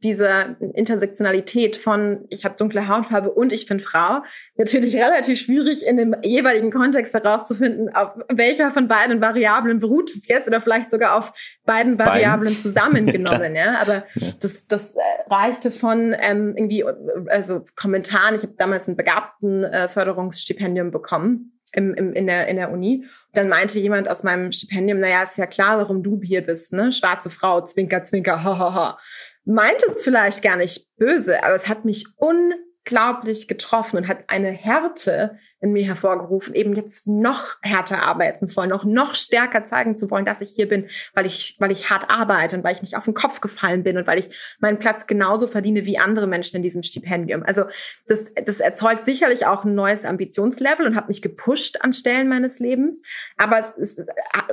[0.05, 4.21] dieser Intersektionalität von ich habe dunkle Hautfarbe und ich bin Frau
[4.55, 10.27] natürlich relativ schwierig in dem jeweiligen Kontext herauszufinden, auf welcher von beiden Variablen beruht es
[10.27, 11.33] jetzt oder vielleicht sogar auf
[11.65, 12.61] beiden Variablen beiden.
[12.61, 13.55] zusammengenommen.
[13.55, 14.03] ja, aber
[14.39, 16.85] das, das äh, reichte von ähm, irgendwie
[17.27, 18.35] also Kommentaren.
[18.35, 21.51] Ich habe damals ein begabten äh, Förderungsstipendium bekommen.
[21.73, 23.03] Im, im, in, der, in der Uni.
[23.33, 26.89] Dann meinte jemand aus meinem Stipendium, naja, ist ja klar, warum du hier bist, ne?
[26.93, 28.97] Schwarze Frau, Zwinker, Zwinker, ha, ha, ha
[29.45, 34.51] meinte es vielleicht gar nicht böse, aber es hat mich unglaublich getroffen und hat eine
[34.51, 39.97] Härte in mir hervorgerufen, eben jetzt noch härter arbeiten zu wollen, noch, noch stärker zeigen
[39.97, 42.83] zu wollen, dass ich hier bin, weil ich, weil ich hart arbeite und weil ich
[42.83, 46.27] nicht auf den Kopf gefallen bin und weil ich meinen Platz genauso verdiene wie andere
[46.27, 47.43] Menschen in diesem Stipendium.
[47.43, 47.63] Also
[48.07, 52.59] das, das erzeugt sicherlich auch ein neues Ambitionslevel und hat mich gepusht an Stellen meines
[52.59, 53.01] Lebens.
[53.37, 54.05] Aber es, es,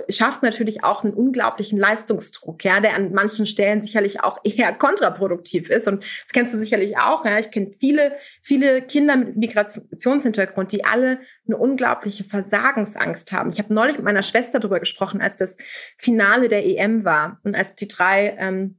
[0.08, 4.72] es schafft natürlich auch einen unglaublichen Leistungsdruck, ja, der an manchen Stellen sicherlich auch eher
[4.72, 5.86] kontraproduktiv ist.
[5.86, 7.26] Und das kennst du sicherlich auch.
[7.26, 7.38] Ja.
[7.38, 13.50] Ich kenne viele, viele Kinder mit Migrationshintergrund, die alle alle eine unglaubliche Versagensangst haben.
[13.50, 15.56] Ich habe neulich mit meiner Schwester darüber gesprochen, als das
[15.98, 18.78] Finale der EM war und als die drei ähm,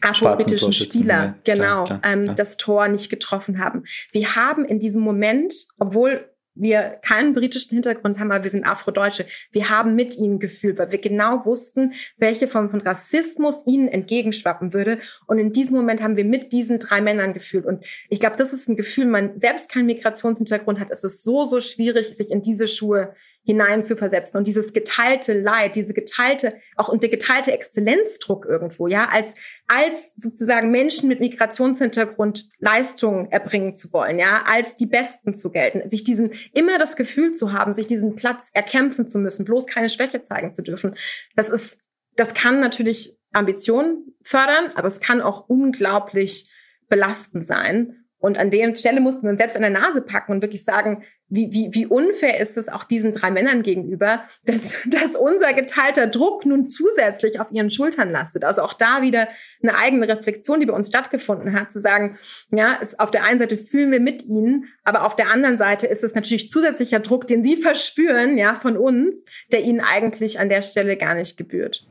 [0.00, 2.34] afro-britischen Spieler ja, genau klar, klar, ähm, klar.
[2.36, 3.84] das Tor nicht getroffen haben.
[4.12, 9.26] Wir haben in diesem Moment, obwohl wir keinen britischen Hintergrund haben, aber wir sind Afrodeutsche.
[9.50, 14.72] Wir haben mit ihnen gefühlt, weil wir genau wussten, welche Form von Rassismus ihnen entgegenschwappen
[14.72, 14.98] würde.
[15.26, 17.66] Und in diesem Moment haben wir mit diesen drei Männern gefühlt.
[17.66, 21.46] Und ich glaube, das ist ein Gefühl, man selbst keinen Migrationshintergrund hat, ist es so,
[21.46, 23.14] so schwierig, sich in diese Schuhe
[23.44, 29.34] hineinzuversetzen und dieses geteilte Leid, diese geteilte, auch und der geteilte Exzellenzdruck irgendwo, ja, als,
[29.68, 35.88] als sozusagen Menschen mit Migrationshintergrund Leistungen erbringen zu wollen, ja, als die Besten zu gelten,
[35.88, 39.90] sich diesen, immer das Gefühl zu haben, sich diesen Platz erkämpfen zu müssen, bloß keine
[39.90, 40.94] Schwäche zeigen zu dürfen.
[41.36, 41.76] Das ist,
[42.16, 46.50] das kann natürlich Ambitionen fördern, aber es kann auch unglaublich
[46.88, 48.03] belastend sein.
[48.24, 51.04] Und an der Stelle mussten wir uns selbst an der Nase packen und wirklich sagen,
[51.28, 56.06] wie, wie, wie unfair ist es auch diesen drei Männern gegenüber, dass, dass unser geteilter
[56.06, 58.44] Druck nun zusätzlich auf ihren Schultern lastet.
[58.44, 59.28] Also auch da wieder
[59.62, 62.18] eine eigene Reflexion, die bei uns stattgefunden hat, zu sagen,
[62.50, 65.86] ja, es, auf der einen Seite fühlen wir mit ihnen, aber auf der anderen Seite
[65.86, 69.22] ist es natürlich zusätzlicher Druck, den sie verspüren, ja, von uns,
[69.52, 71.86] der ihnen eigentlich an der Stelle gar nicht gebührt.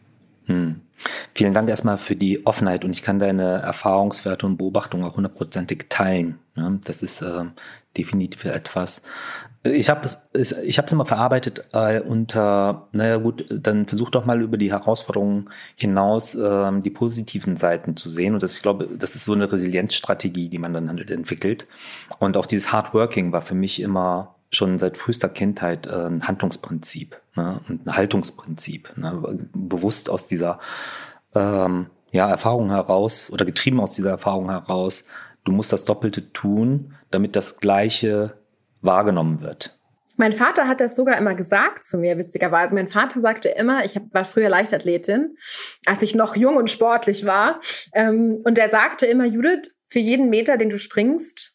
[0.46, 0.82] Hm.
[1.34, 5.88] Vielen Dank erstmal für die Offenheit und ich kann deine Erfahrungswerte und Beobachtungen auch hundertprozentig
[5.90, 6.40] teilen.
[6.56, 7.46] Ja, das ist äh,
[7.98, 9.02] definitiv etwas.
[9.66, 14.42] Ich habe es ich hab's immer verarbeitet äh, unter, naja gut, dann versuch doch mal
[14.42, 18.34] über die Herausforderungen hinaus äh, die positiven Seiten zu sehen.
[18.34, 21.66] Und das, ich glaube, das ist so eine Resilienzstrategie, die man dann halt entwickelt.
[22.20, 27.20] Und auch dieses Hardworking war für mich immer schon seit frühester Kindheit äh, ein Handlungsprinzip
[27.36, 27.60] ne?
[27.68, 28.96] und ein Haltungsprinzip.
[28.98, 29.48] Ne?
[29.54, 30.60] Bewusst aus dieser
[31.36, 35.08] ähm, ja, Erfahrung heraus oder getrieben aus dieser Erfahrung heraus,
[35.44, 38.38] du musst das Doppelte tun, damit das Gleiche
[38.82, 39.78] wahrgenommen wird.
[40.16, 42.76] Mein Vater hat das sogar immer gesagt zu mir, witzigerweise.
[42.76, 45.38] Mein Vater sagte immer, ich war früher Leichtathletin,
[45.86, 47.60] als ich noch jung und sportlich war.
[47.94, 51.53] Ähm, und er sagte immer, Judith, für jeden Meter, den du springst,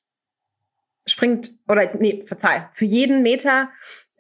[1.11, 3.70] springt, oder nee, verzeih, für jeden Meter,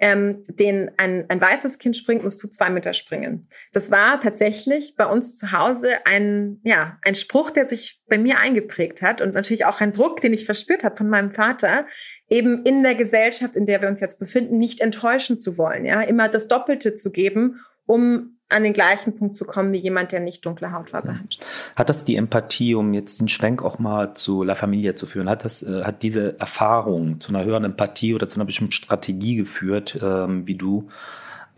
[0.00, 3.48] ähm, den ein, ein weißes Kind springt, musst du zwei Meter springen.
[3.72, 8.38] Das war tatsächlich bei uns zu Hause ein, ja, ein Spruch, der sich bei mir
[8.38, 11.86] eingeprägt hat und natürlich auch ein Druck, den ich verspürt habe von meinem Vater,
[12.28, 16.00] eben in der Gesellschaft, in der wir uns jetzt befinden, nicht enttäuschen zu wollen, ja,
[16.02, 20.20] immer das Doppelte zu geben, um an den gleichen Punkt zu kommen wie jemand, der
[20.20, 21.38] nicht dunkle Hautfarbe hat.
[21.76, 25.28] Hat das die Empathie, um jetzt den Schwenk auch mal zu La Familia zu führen,
[25.28, 29.36] hat das, äh, hat diese Erfahrung zu einer höheren Empathie oder zu einer bestimmten Strategie
[29.36, 30.88] geführt, ähm, wie du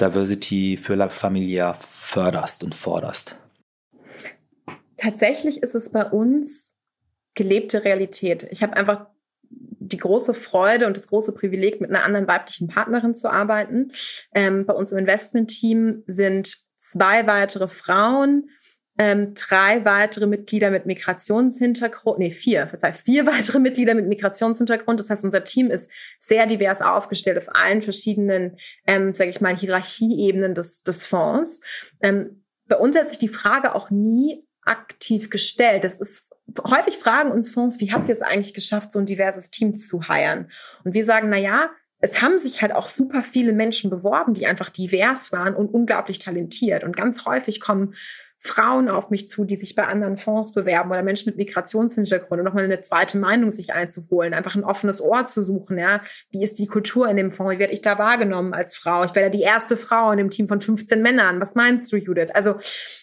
[0.01, 3.37] Diversity für La Familia förderst und forderst?
[4.97, 6.75] Tatsächlich ist es bei uns
[7.35, 8.49] gelebte Realität.
[8.51, 9.07] Ich habe einfach
[9.49, 13.93] die große Freude und das große Privileg, mit einer anderen weiblichen Partnerin zu arbeiten.
[14.35, 16.59] Ähm, bei uns im Investment-Team sind
[16.91, 18.51] zwei weitere Frauen,
[18.99, 25.01] ähm, drei weitere Mitglieder mit Migrationshintergrund, nee, vier, verzeih, vier weitere Mitglieder mit Migrationshintergrund.
[25.01, 29.57] Das heißt, unser Team ist sehr divers aufgestellt auf allen verschiedenen, ähm, sage ich mal,
[29.57, 31.63] Hierarchieebenen des, des Fonds.
[32.03, 35.85] Ähm, bei uns hat sich die Frage auch nie aktiv gestellt.
[35.85, 36.29] Das ist
[36.69, 40.09] häufig fragen uns Fonds, wie habt ihr es eigentlich geschafft, so ein diverses Team zu
[40.09, 40.51] heiren?
[40.85, 41.71] Und wir sagen, na ja,
[42.01, 46.19] es haben sich halt auch super viele Menschen beworben, die einfach divers waren und unglaublich
[46.19, 46.83] talentiert.
[46.83, 47.95] Und ganz häufig kommen
[48.43, 52.45] Frauen auf mich zu, die sich bei anderen Fonds bewerben oder Menschen mit Migrationshintergrund und
[52.47, 55.77] nochmal eine zweite Meinung sich einzuholen, einfach ein offenes Ohr zu suchen.
[55.77, 57.55] Ja, wie ist die Kultur in dem Fonds?
[57.55, 59.05] Wie werde ich da wahrgenommen als Frau?
[59.05, 61.39] Ich werde die erste Frau in dem Team von 15 Männern.
[61.39, 62.31] Was meinst du, Judith?
[62.33, 62.55] Also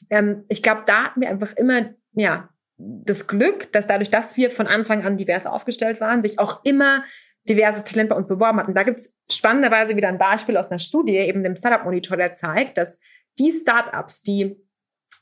[0.09, 4.49] ähm, ich glaube, da hatten wir einfach immer ja das Glück, dass dadurch, dass wir
[4.49, 7.03] von Anfang an divers aufgestellt waren, sich auch immer
[7.49, 8.67] diverses Talent bei uns beworben hat.
[8.67, 12.17] Und da gibt es spannenderweise wieder ein Beispiel aus einer Studie, eben dem Startup Monitor,
[12.17, 12.99] der zeigt, dass
[13.39, 14.57] die Startups, die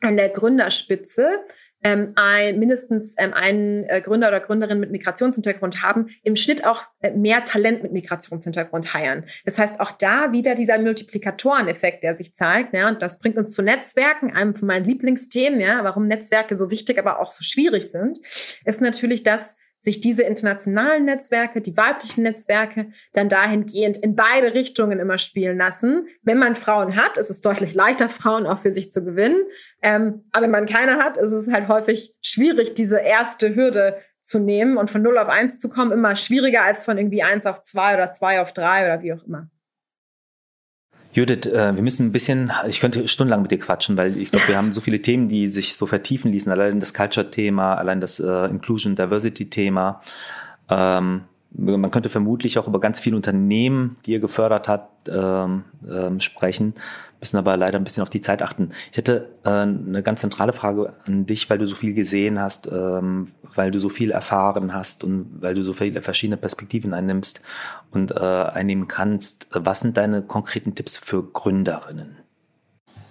[0.02, 1.46] an der Gründerspitze
[1.86, 6.82] ähm, ein, mindestens ähm, einen äh, Gründer oder Gründerin mit Migrationshintergrund haben, im Schnitt auch
[7.02, 9.26] äh, mehr Talent mit Migrationshintergrund heiern.
[9.46, 12.74] Das heißt, auch da wieder dieser Multiplikatoreneffekt, der sich zeigt.
[12.74, 16.72] Ja, und das bringt uns zu Netzwerken, einem von meinen Lieblingsthemen, ja, warum Netzwerke so
[16.72, 18.18] wichtig, aber auch so schwierig sind,
[18.66, 19.56] ist natürlich, dass
[19.86, 26.08] sich diese internationalen Netzwerke, die weiblichen Netzwerke, dann dahingehend in beide Richtungen immer spielen lassen.
[26.24, 29.44] Wenn man Frauen hat, ist es deutlich leichter, Frauen auch für sich zu gewinnen.
[29.82, 34.40] Ähm, aber wenn man keine hat, ist es halt häufig schwierig, diese erste Hürde zu
[34.40, 37.62] nehmen und von 0 auf 1 zu kommen, immer schwieriger als von irgendwie 1 auf
[37.62, 39.50] 2 oder 2 auf 3 oder wie auch immer.
[41.16, 44.50] Judith, äh, wir müssen ein bisschen, ich könnte stundenlang mit dir quatschen, weil ich glaube,
[44.50, 46.52] wir haben so viele Themen, die sich so vertiefen ließen.
[46.52, 50.02] Allein das Culture-Thema, allein das äh, Inclusion, Diversity-Thema.
[50.70, 56.20] Ähm, man könnte vermutlich auch über ganz viele Unternehmen, die ihr gefördert habt, ähm, ähm,
[56.20, 56.74] sprechen
[57.20, 58.72] müssen aber leider ein bisschen auf die Zeit achten.
[58.92, 62.68] Ich hätte äh, eine ganz zentrale Frage an dich, weil du so viel gesehen hast,
[62.68, 67.42] ähm, weil du so viel erfahren hast und weil du so viele verschiedene Perspektiven einnimmst
[67.92, 69.48] und äh, einnehmen kannst.
[69.52, 72.18] Was sind deine konkreten Tipps für Gründerinnen?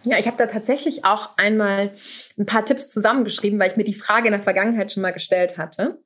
[0.05, 1.93] Ja, ich habe da tatsächlich auch einmal
[2.39, 5.57] ein paar Tipps zusammengeschrieben, weil ich mir die Frage in der Vergangenheit schon mal gestellt
[5.57, 5.99] hatte.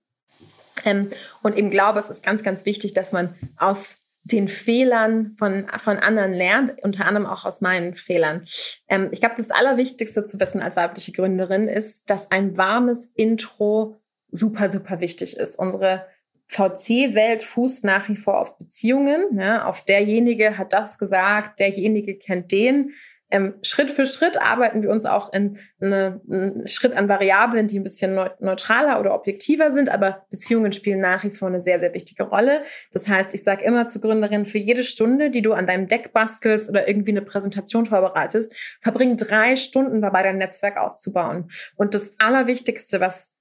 [0.84, 1.10] Ähm,
[1.42, 5.96] und eben glaube, es ist ganz, ganz wichtig, dass man aus den Fehlern von, von
[5.98, 8.44] anderen lernt, unter anderem auch aus meinen Fehlern.
[8.88, 13.96] Ähm, ich glaube, das Allerwichtigste zu wissen als weibliche Gründerin ist, dass ein warmes Intro
[14.30, 15.58] super, super wichtig ist.
[15.58, 16.06] Unsere
[16.48, 19.38] VC-Welt fußt nach wie vor auf Beziehungen.
[19.38, 22.92] Ja, auf derjenige hat das gesagt, derjenige kennt den
[23.30, 27.78] ähm, Schritt für Schritt arbeiten wir uns auch in eine, einen Schritt an Variablen, die
[27.78, 31.92] ein bisschen neutraler oder objektiver sind, aber Beziehungen spielen nach wie vor eine sehr, sehr
[31.92, 32.62] wichtige Rolle.
[32.92, 36.12] Das heißt, ich sage immer zu Gründerinnen, für jede Stunde, die du an deinem Deck
[36.12, 41.50] bastelst oder irgendwie eine Präsentation vorbereitest, verbring drei Stunden dabei, dein Netzwerk auszubauen.
[41.76, 43.34] Und das Allerwichtigste, was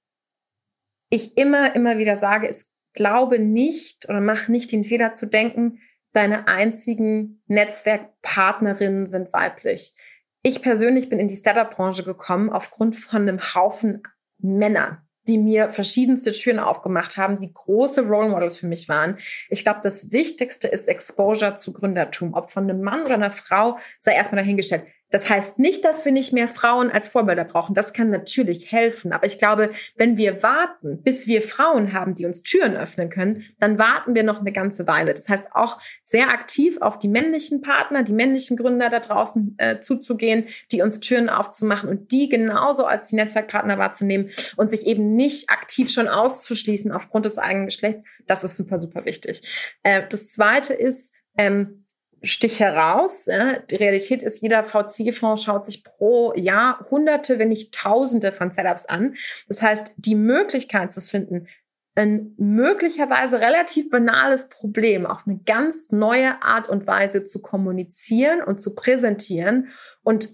[1.08, 5.78] ich immer, immer wieder sage, ist, glaube nicht oder mach nicht den Fehler zu denken,
[6.12, 9.94] deine einzigen Netzwerkpartnerinnen sind weiblich.
[10.42, 14.02] Ich persönlich bin in die Startup-Branche gekommen aufgrund von einem Haufen
[14.38, 19.18] Männern, die mir verschiedenste Türen aufgemacht haben, die große Role Models für mich waren.
[19.50, 22.34] Ich glaube, das Wichtigste ist Exposure zu Gründertum.
[22.34, 24.84] Ob von einem Mann oder einer Frau, sei erstmal dahingestellt.
[25.10, 27.74] Das heißt nicht, dass wir nicht mehr Frauen als Vorbilder brauchen.
[27.74, 29.12] Das kann natürlich helfen.
[29.12, 33.44] Aber ich glaube, wenn wir warten, bis wir Frauen haben, die uns Türen öffnen können,
[33.58, 35.14] dann warten wir noch eine ganze Weile.
[35.14, 39.80] Das heißt auch sehr aktiv auf die männlichen Partner, die männlichen Gründer da draußen äh,
[39.80, 45.14] zuzugehen, die uns Türen aufzumachen und die genauso als die Netzwerkpartner wahrzunehmen und sich eben
[45.14, 48.02] nicht aktiv schon auszuschließen aufgrund des eigenen Geschlechts.
[48.26, 49.42] Das ist super, super wichtig.
[49.82, 51.84] Äh, das zweite ist, ähm,
[52.22, 53.26] Stich heraus.
[53.26, 53.58] Ja.
[53.58, 58.86] Die Realität ist, jeder VC-Fonds schaut sich pro Jahr Hunderte, wenn nicht Tausende von Setups
[58.86, 59.14] an.
[59.48, 61.46] Das heißt, die Möglichkeit zu finden,
[61.94, 68.60] ein möglicherweise relativ banales Problem auf eine ganz neue Art und Weise zu kommunizieren und
[68.60, 69.68] zu präsentieren
[70.02, 70.28] und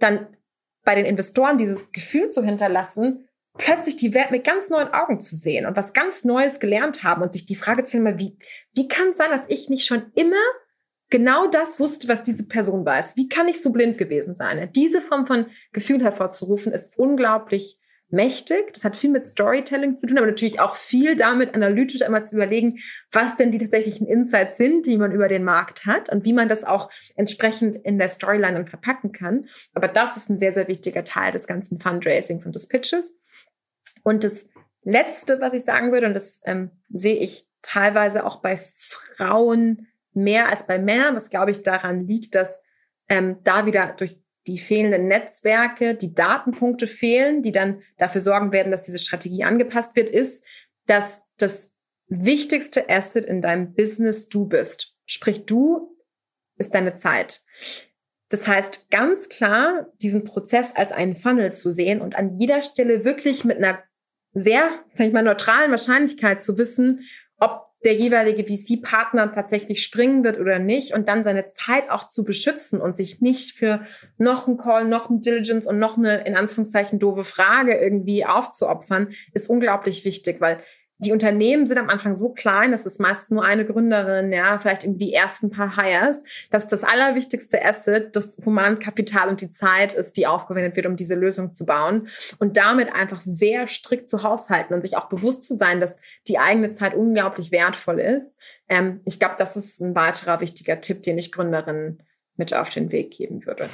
[0.00, 0.26] dann
[0.84, 5.36] bei den Investoren dieses Gefühl zu hinterlassen, plötzlich die Welt mit ganz neuen Augen zu
[5.36, 8.36] sehen und was ganz Neues gelernt haben und sich die Frage zu stellen, wie,
[8.74, 10.42] wie kann es sein, dass ich nicht schon immer
[11.10, 13.16] genau das wusste, was diese Person weiß.
[13.16, 14.70] Wie kann ich so blind gewesen sein?
[14.74, 17.78] Diese Form von Gefühl hervorzurufen, ist unglaublich
[18.10, 18.72] mächtig.
[18.72, 22.36] Das hat viel mit Storytelling zu tun, aber natürlich auch viel damit, analytisch einmal zu
[22.36, 22.78] überlegen,
[23.12, 26.48] was denn die tatsächlichen Insights sind, die man über den Markt hat und wie man
[26.48, 29.48] das auch entsprechend in der Storyline dann verpacken kann.
[29.74, 33.14] Aber das ist ein sehr, sehr wichtiger Teil des ganzen Fundraisings und des Pitches.
[34.02, 34.46] Und das
[34.82, 40.48] Letzte, was ich sagen würde, und das ähm, sehe ich teilweise auch bei Frauen mehr
[40.48, 42.60] als bei Männern, was glaube ich daran liegt, dass
[43.08, 48.70] ähm, da wieder durch die fehlenden Netzwerke, die Datenpunkte fehlen, die dann dafür sorgen werden,
[48.70, 50.44] dass diese Strategie angepasst wird, ist,
[50.86, 51.70] dass das
[52.08, 54.96] wichtigste Asset in deinem Business du bist.
[55.06, 55.96] Sprich, du
[56.56, 57.42] ist deine Zeit.
[58.28, 63.04] Das heißt, ganz klar, diesen Prozess als einen Funnel zu sehen und an jeder Stelle
[63.04, 63.82] wirklich mit einer
[64.32, 67.02] sehr, sag ich mal, neutralen Wahrscheinlichkeit zu wissen,
[67.38, 72.24] ob der jeweilige VC-Partner tatsächlich springen wird oder nicht und dann seine Zeit auch zu
[72.24, 76.34] beschützen und sich nicht für noch ein Call, noch ein Diligence und noch eine in
[76.34, 80.60] Anführungszeichen doofe Frage irgendwie aufzuopfern, ist unglaublich wichtig, weil
[80.98, 84.84] die Unternehmen sind am Anfang so klein, das ist meist nur eine Gründerin, ja, vielleicht
[84.84, 90.16] irgendwie die ersten paar Hires, dass das allerwichtigste Asset das Humankapital und die Zeit ist,
[90.16, 94.72] die aufgewendet wird, um diese Lösung zu bauen und damit einfach sehr strikt zu haushalten
[94.72, 95.96] und sich auch bewusst zu sein, dass
[96.28, 98.40] die eigene Zeit unglaublich wertvoll ist.
[98.68, 102.02] Ähm, ich glaube, das ist ein weiterer wichtiger Tipp, den ich Gründerinnen
[102.36, 103.68] mit auf den Weg geben würde.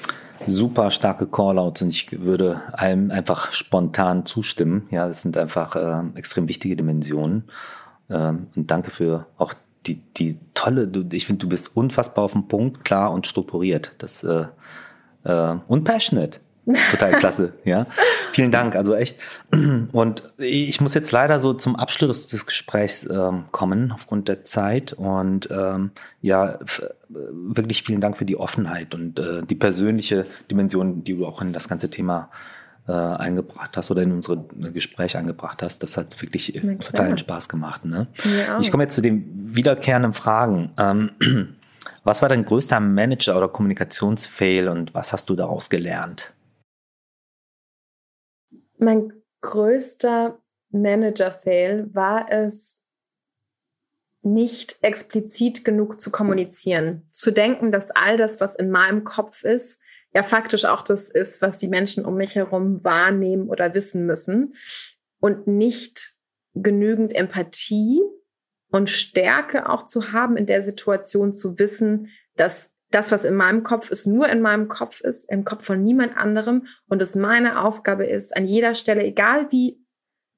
[0.46, 4.86] Super starke Callouts und ich würde allem einfach spontan zustimmen.
[4.90, 7.44] Ja, das sind einfach äh, extrem wichtige Dimensionen.
[8.10, 9.54] Ähm, und danke für auch
[9.86, 13.94] die, die tolle, du, ich finde, du bist unfassbar auf den Punkt, klar und strukturiert.
[13.98, 14.44] Das äh,
[15.24, 16.40] äh, und passionate.
[16.90, 17.86] Total klasse, ja.
[18.32, 19.18] Vielen Dank, also echt.
[19.92, 24.92] Und ich muss jetzt leider so zum Abschluss des Gesprächs ähm, kommen, aufgrund der Zeit.
[24.92, 25.90] Und ähm,
[26.20, 26.58] ja,
[27.08, 31.52] wirklich vielen Dank für die Offenheit und äh, die persönliche Dimension, die du auch in
[31.52, 32.30] das ganze Thema
[32.88, 35.82] äh, eingebracht hast oder in unsere Gespräche eingebracht hast.
[35.82, 37.84] Das hat wirklich totalen Spaß gemacht.
[37.84, 38.06] Ne?
[38.60, 40.72] Ich komme jetzt zu den wiederkehrenden Fragen.
[40.78, 41.10] Ähm,
[42.04, 46.32] was war dein größter Manager- oder Kommunikationsfail und was hast du daraus gelernt?
[48.80, 49.12] Mein
[49.42, 52.82] größter Manager-Fail war es,
[54.22, 57.08] nicht explizit genug zu kommunizieren.
[57.10, 59.80] Zu denken, dass all das, was in meinem Kopf ist,
[60.14, 64.54] ja faktisch auch das ist, was die Menschen um mich herum wahrnehmen oder wissen müssen.
[65.20, 66.14] Und nicht
[66.54, 68.00] genügend Empathie
[68.70, 73.62] und Stärke auch zu haben, in der Situation zu wissen, dass das, was in meinem
[73.62, 77.62] Kopf ist, nur in meinem Kopf ist, im Kopf von niemand anderem und es meine
[77.62, 79.80] Aufgabe ist, an jeder Stelle, egal wie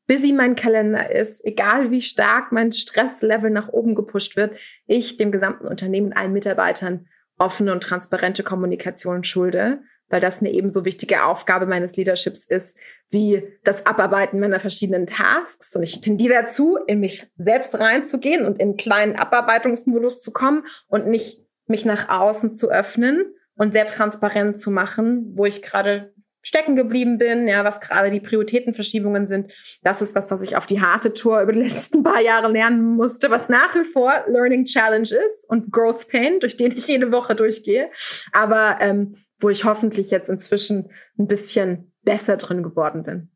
[0.07, 5.33] busy mein Kalender ist, egal wie stark mein Stresslevel nach oben gepusht wird, ich dem
[5.33, 7.07] gesamten Unternehmen, allen Mitarbeitern
[7.39, 12.77] offene und transparente Kommunikation schulde, weil das eine ebenso wichtige Aufgabe meines Leaderships ist,
[13.11, 15.75] wie das Abarbeiten meiner verschiedenen Tasks.
[15.75, 21.07] Und ich tendiere dazu, in mich selbst reinzugehen und in kleinen Abarbeitungsmodus zu kommen und
[21.07, 26.75] nicht mich nach außen zu öffnen und sehr transparent zu machen, wo ich gerade stecken
[26.75, 29.53] geblieben bin, ja, was gerade die Prioritätenverschiebungen sind.
[29.83, 32.97] Das ist was, was ich auf die harte Tour über die letzten paar Jahre lernen
[32.97, 37.13] musste, was nach wie vor Learning Challenge ist und Growth Pain, durch den ich jede
[37.13, 37.91] Woche durchgehe.
[38.33, 43.31] Aber ähm, wo ich hoffentlich jetzt inzwischen ein bisschen besser drin geworden bin.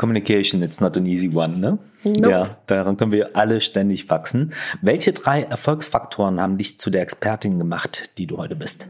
[0.00, 1.78] Communication, it's not an easy one, ne?
[2.04, 2.30] Nope.
[2.30, 4.54] Ja, daran können wir alle ständig wachsen.
[4.80, 8.88] Welche drei Erfolgsfaktoren haben dich zu der Expertin gemacht, die du heute bist?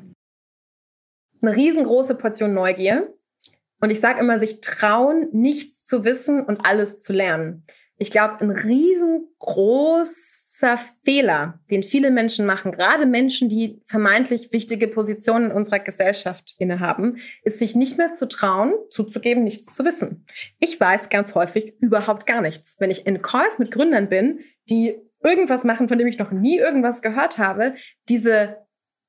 [1.42, 3.12] Eine riesengroße Portion Neugier.
[3.80, 7.64] Und ich sage immer, sich trauen, nichts zu wissen und alles zu lernen.
[7.96, 14.88] Ich glaube, ein riesengroß großer Fehler, den viele Menschen machen, gerade Menschen, die vermeintlich wichtige
[14.88, 20.26] Positionen in unserer Gesellschaft innehaben, ist sich nicht mehr zu trauen, zuzugeben, nichts zu wissen.
[20.58, 22.76] Ich weiß ganz häufig überhaupt gar nichts.
[22.78, 26.58] Wenn ich in Calls mit Gründern bin, die irgendwas machen, von dem ich noch nie
[26.58, 27.74] irgendwas gehört habe,
[28.08, 28.58] diese,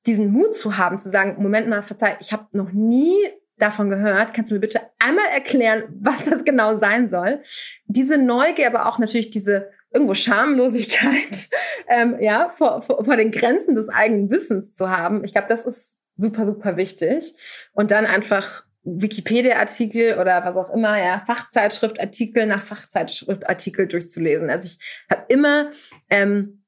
[0.06, 3.14] diesen Mut zu haben, zu sagen, Moment mal, verzeih, ich habe noch nie
[3.58, 4.34] davon gehört.
[4.34, 7.42] Kannst du mir bitte einmal erklären, was das genau sein soll?
[7.86, 11.48] Diese Neugier, aber auch natürlich diese irgendwo Schamlosigkeit,
[11.88, 15.24] ähm, ja, vor, vor, vor den Grenzen des eigenen Wissens zu haben.
[15.24, 17.34] Ich glaube, das ist super, super wichtig.
[17.72, 24.50] Und dann einfach Wikipedia-Artikel oder was auch immer, ja, Fachzeitschriftartikel nach Fachzeitschriftartikel durchzulesen.
[24.50, 24.78] Also ich
[25.08, 25.70] habe immer
[26.10, 26.61] ähm,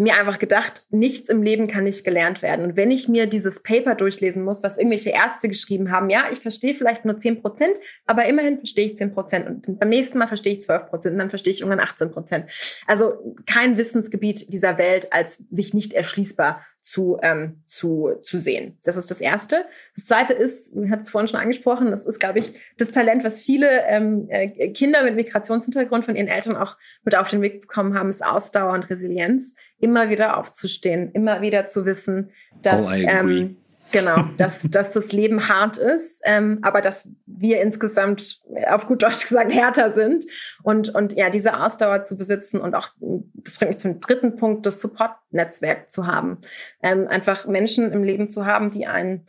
[0.00, 2.64] mir einfach gedacht, nichts im Leben kann nicht gelernt werden.
[2.64, 6.38] Und wenn ich mir dieses Paper durchlesen muss, was irgendwelche Ärzte geschrieben haben, ja, ich
[6.38, 7.74] verstehe vielleicht nur 10 Prozent,
[8.06, 9.46] aber immerhin verstehe ich 10 Prozent.
[9.46, 12.50] Und beim nächsten Mal verstehe ich 12 Prozent und dann verstehe ich irgendwann 18 Prozent.
[12.86, 18.78] Also kein Wissensgebiet dieser Welt als sich nicht erschließbar zu, ähm, zu, zu sehen.
[18.84, 19.64] Das ist das Erste.
[19.94, 23.22] Das Zweite ist, wir hatten es vorhin schon angesprochen, das ist, glaube ich, das Talent,
[23.22, 27.60] was viele ähm, äh, Kinder mit Migrationshintergrund von ihren Eltern auch mit auf den Weg
[27.60, 29.54] bekommen haben, ist Ausdauer und Resilienz.
[29.78, 32.30] Immer wieder aufzustehen, immer wieder zu wissen,
[32.62, 33.56] dass oh, ähm,
[33.92, 39.28] Genau, dass, dass das Leben hart ist, ähm, aber dass wir insgesamt auf gut Deutsch
[39.28, 40.24] gesagt härter sind
[40.62, 42.90] und, und ja, diese Ausdauer zu besitzen und auch,
[43.34, 46.38] das bringt mich zum dritten Punkt, das Support-Netzwerk zu haben.
[46.82, 49.26] Ähm, einfach Menschen im Leben zu haben, die einen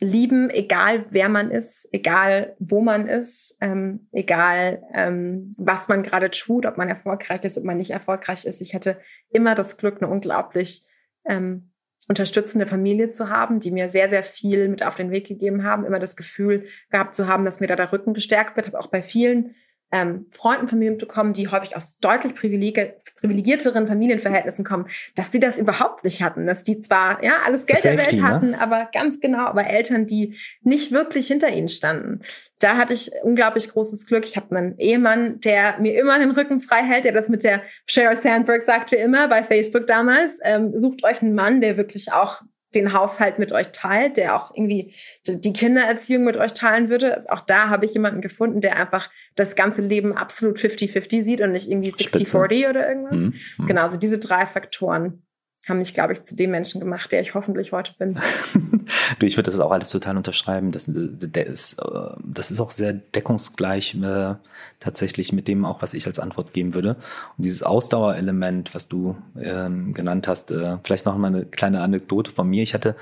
[0.00, 6.30] lieben, egal wer man ist, egal wo man ist, ähm, egal ähm, was man gerade
[6.30, 8.62] tut, ob man erfolgreich ist, ob man nicht erfolgreich ist.
[8.62, 10.88] Ich hatte immer das Glück, eine unglaublich
[11.26, 11.69] ähm,
[12.10, 15.84] unterstützende Familie zu haben, die mir sehr, sehr viel mit auf den Weg gegeben haben,
[15.84, 18.66] immer das Gefühl gehabt zu haben, dass mir da der Rücken gestärkt wird.
[18.66, 19.54] Habe auch bei vielen
[19.92, 25.38] ähm, Freunden von mir mitbekommen, die häufig aus deutlich privilegi privilegierteren Familienverhältnissen kommen, dass sie
[25.38, 26.48] das überhaupt nicht hatten.
[26.48, 28.28] Dass die zwar ja alles Geld Safety, der Welt ne?
[28.28, 28.60] hatten, ne?
[28.60, 32.22] aber ganz genau, aber Eltern, die nicht wirklich hinter ihnen standen.
[32.60, 34.24] Da hatte ich unglaublich großes Glück.
[34.24, 37.62] Ich habe einen Ehemann, der mir immer den Rücken frei hält, der das mit der
[37.86, 40.38] Sheryl Sandberg sagte immer bei Facebook damals.
[40.44, 42.42] Ähm, sucht euch einen Mann, der wirklich auch
[42.74, 44.94] den Haushalt mit euch teilt, der auch irgendwie
[45.26, 47.14] die Kindererziehung mit euch teilen würde.
[47.14, 51.40] Also auch da habe ich jemanden gefunden, der einfach das ganze Leben absolut 50-50 sieht
[51.40, 53.18] und nicht irgendwie 60-40 oder irgendwas.
[53.18, 53.34] Mhm.
[53.58, 53.66] Mhm.
[53.66, 55.22] Genau, also diese drei Faktoren
[55.68, 58.14] haben mich, glaube ich, zu dem Menschen gemacht, der ich hoffentlich heute bin.
[59.18, 60.72] du, ich würde das auch alles total unterschreiben.
[60.72, 64.34] Das, der ist, äh, das ist auch sehr deckungsgleich äh,
[64.78, 66.96] tatsächlich mit dem auch, was ich als Antwort geben würde.
[67.36, 72.30] Und dieses Ausdauerelement, was du ähm, genannt hast, äh, vielleicht noch mal eine kleine Anekdote
[72.30, 72.62] von mir.
[72.62, 72.96] Ich hatte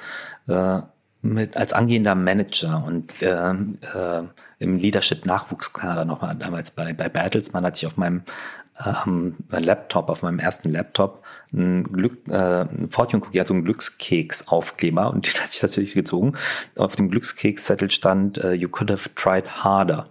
[0.49, 0.81] äh,
[1.23, 4.23] mit als angehender Manager und äh, äh,
[4.59, 8.23] im Leadership-Nachwuchskader nochmal damals bei, bei Bertelsmann hatte ich auf meinem
[8.85, 11.23] ähm, Laptop, auf meinem ersten Laptop,
[11.53, 16.35] ein Glück, äh, ein Fortune Cookie, also ein Glückskeks-Aufkleber und den hatte ich tatsächlich gezogen.
[16.77, 20.09] Auf dem Glückskekszettel stand, uh, you could have tried harder.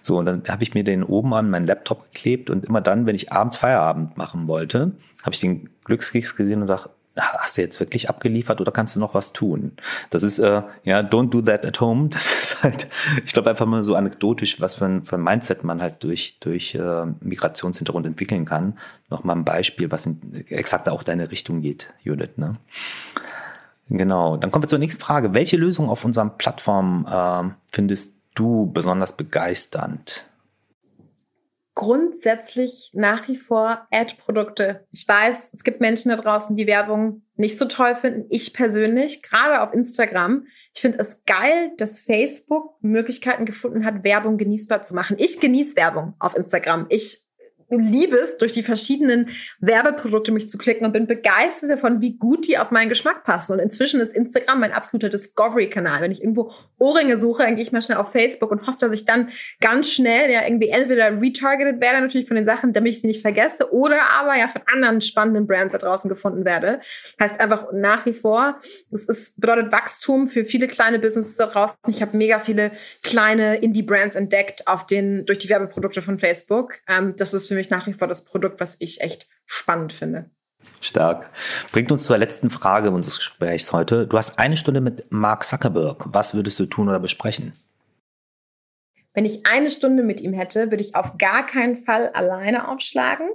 [0.00, 3.06] So, und dann habe ich mir den oben an meinen Laptop geklebt und immer dann,
[3.06, 7.62] wenn ich abends Feierabend machen wollte, habe ich den Glückskeks gesehen und sage, hast du
[7.62, 9.72] jetzt wirklich abgeliefert oder kannst du noch was tun?
[10.10, 12.08] Das ist, äh, ja, don't do that at home.
[12.22, 12.86] Das ist halt,
[13.24, 16.38] ich glaube einfach mal so anekdotisch, was für ein, für ein Mindset man halt durch,
[16.40, 18.78] durch äh, Migrationshintergrund entwickeln kann.
[19.10, 22.36] Nochmal ein Beispiel, was in, exakt auch deine Richtung geht, Judith.
[22.36, 22.56] Ne?
[23.88, 25.34] Genau, dann kommen wir zur nächsten Frage.
[25.34, 30.24] Welche Lösung auf unseren Plattformen äh, findest du besonders begeisternd?
[31.74, 34.86] Grundsätzlich nach wie vor Ad-Produkte.
[34.92, 38.26] Ich weiß, es gibt Menschen da draußen, die Werbung nicht so toll finden.
[38.28, 40.46] Ich persönlich, gerade auf Instagram.
[40.74, 45.16] Ich finde es geil, dass Facebook Möglichkeiten gefunden hat, Werbung genießbar zu machen.
[45.18, 46.86] Ich genieße Werbung auf Instagram.
[46.90, 47.24] Ich
[47.80, 52.46] liebe es, durch die verschiedenen Werbeprodukte mich zu klicken und bin begeistert davon, wie gut
[52.46, 53.52] die auf meinen Geschmack passen.
[53.52, 56.00] Und inzwischen ist Instagram mein absoluter Discovery-Kanal.
[56.00, 58.92] Wenn ich irgendwo Ohrringe suche, dann gehe ich mal schnell auf Facebook und hoffe, dass
[58.92, 59.28] ich dann
[59.60, 63.22] ganz schnell ja irgendwie entweder retargeted werde, natürlich von den Sachen, damit ich sie nicht
[63.22, 66.80] vergesse, oder aber ja von anderen spannenden Brands da draußen gefunden werde.
[67.20, 68.60] Heißt einfach nach wie vor,
[68.90, 71.76] es ist, bedeutet Wachstum für viele kleine Businesses da draußen.
[71.88, 76.74] Ich habe mega viele kleine Indie-Brands entdeckt auf den, durch die Werbeprodukte von Facebook.
[76.88, 79.92] Ähm, das ist für mich mich nach wie vor das Produkt, was ich echt spannend
[79.92, 80.30] finde.
[80.80, 81.30] Stark.
[81.72, 84.06] Bringt uns zur letzten Frage unseres Gesprächs heute.
[84.06, 86.04] Du hast eine Stunde mit Mark Zuckerberg.
[86.08, 87.52] Was würdest du tun oder besprechen?
[89.14, 93.28] Wenn ich eine Stunde mit ihm hätte, würde ich auf gar keinen Fall alleine aufschlagen,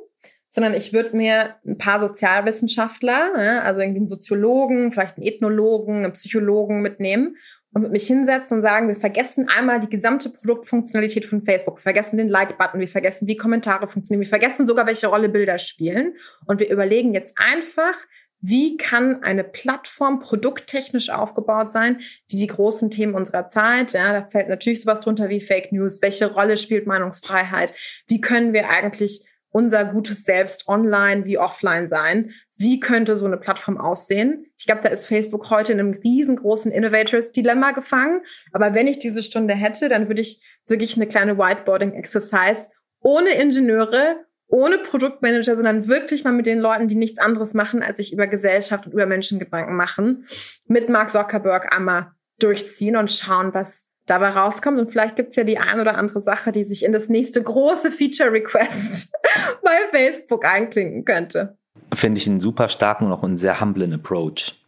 [0.58, 6.14] sondern ich würde mir ein paar Sozialwissenschaftler, also irgendwie einen Soziologen, vielleicht einen Ethnologen, einen
[6.14, 7.38] Psychologen mitnehmen
[7.74, 11.78] und mit mich hinsetzen und sagen, wir vergessen einmal die gesamte Produktfunktionalität von Facebook.
[11.78, 15.60] Wir vergessen den Like-Button, wir vergessen, wie Kommentare funktionieren, wir vergessen sogar, welche Rolle Bilder
[15.60, 16.16] spielen.
[16.47, 17.93] Und wir überlegen jetzt einfach,
[18.41, 21.99] wie kann eine Plattform produkttechnisch aufgebaut sein,
[22.32, 26.01] die die großen Themen unserer Zeit, ja, da fällt natürlich sowas drunter wie Fake News,
[26.01, 27.76] welche Rolle spielt Meinungsfreiheit,
[28.08, 29.24] wie können wir eigentlich
[29.58, 32.30] unser gutes Selbst online wie offline sein.
[32.58, 34.45] Wie könnte so eine Plattform aussehen?
[34.55, 38.22] Ich glaube, da ist Facebook heute in einem riesengroßen Innovators-Dilemma gefangen.
[38.51, 44.18] Aber wenn ich diese Stunde hätte, dann würde ich wirklich eine kleine Whiteboarding-Exercise ohne Ingenieure,
[44.45, 48.28] ohne Produktmanager, sondern wirklich mal mit den Leuten, die nichts anderes machen, als sich über
[48.28, 50.28] Gesellschaft und über Menschen Gedanken machen,
[50.68, 54.80] mit Mark Zuckerberg einmal durchziehen und schauen, was dabei rauskommt.
[54.80, 57.91] Und vielleicht gibt's ja die ein oder andere Sache, die sich in das nächste große
[57.91, 59.14] Feature Request
[59.64, 61.58] bei Facebook einklinken könnte.
[61.93, 64.60] Finde ich einen super starken und auch einen sehr humblen Approach.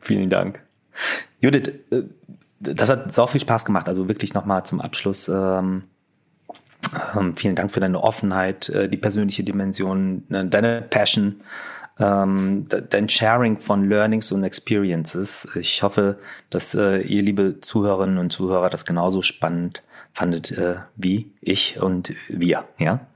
[0.00, 0.60] Vielen Dank.
[1.40, 2.02] Judith, äh,
[2.60, 3.88] das hat so viel Spaß gemacht.
[3.88, 5.28] Also wirklich nochmal zum Abschluss.
[5.28, 5.84] Ähm,
[7.16, 11.40] ähm, vielen Dank für deine Offenheit, äh, die persönliche Dimension, äh, deine Passion
[11.98, 15.48] ähm, dein Sharing von Learnings und Experiences.
[15.54, 16.18] Ich hoffe,
[16.50, 19.82] dass äh, ihr, liebe Zuhörerinnen und Zuhörer, das genauso spannend
[20.12, 22.64] fandet äh, wie ich und wir.
[22.78, 23.06] Ja?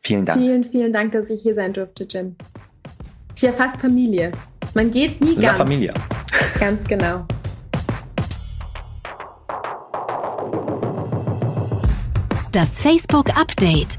[0.00, 0.40] Vielen Dank.
[0.40, 2.36] Vielen, vielen Dank, dass ich hier sein durfte, Jim.
[3.34, 4.32] Ist ja fast Familie.
[4.74, 5.58] Man geht nie La ganz.
[5.58, 5.94] Familie.
[6.60, 7.26] Ganz genau.
[12.52, 13.98] Das Facebook Update.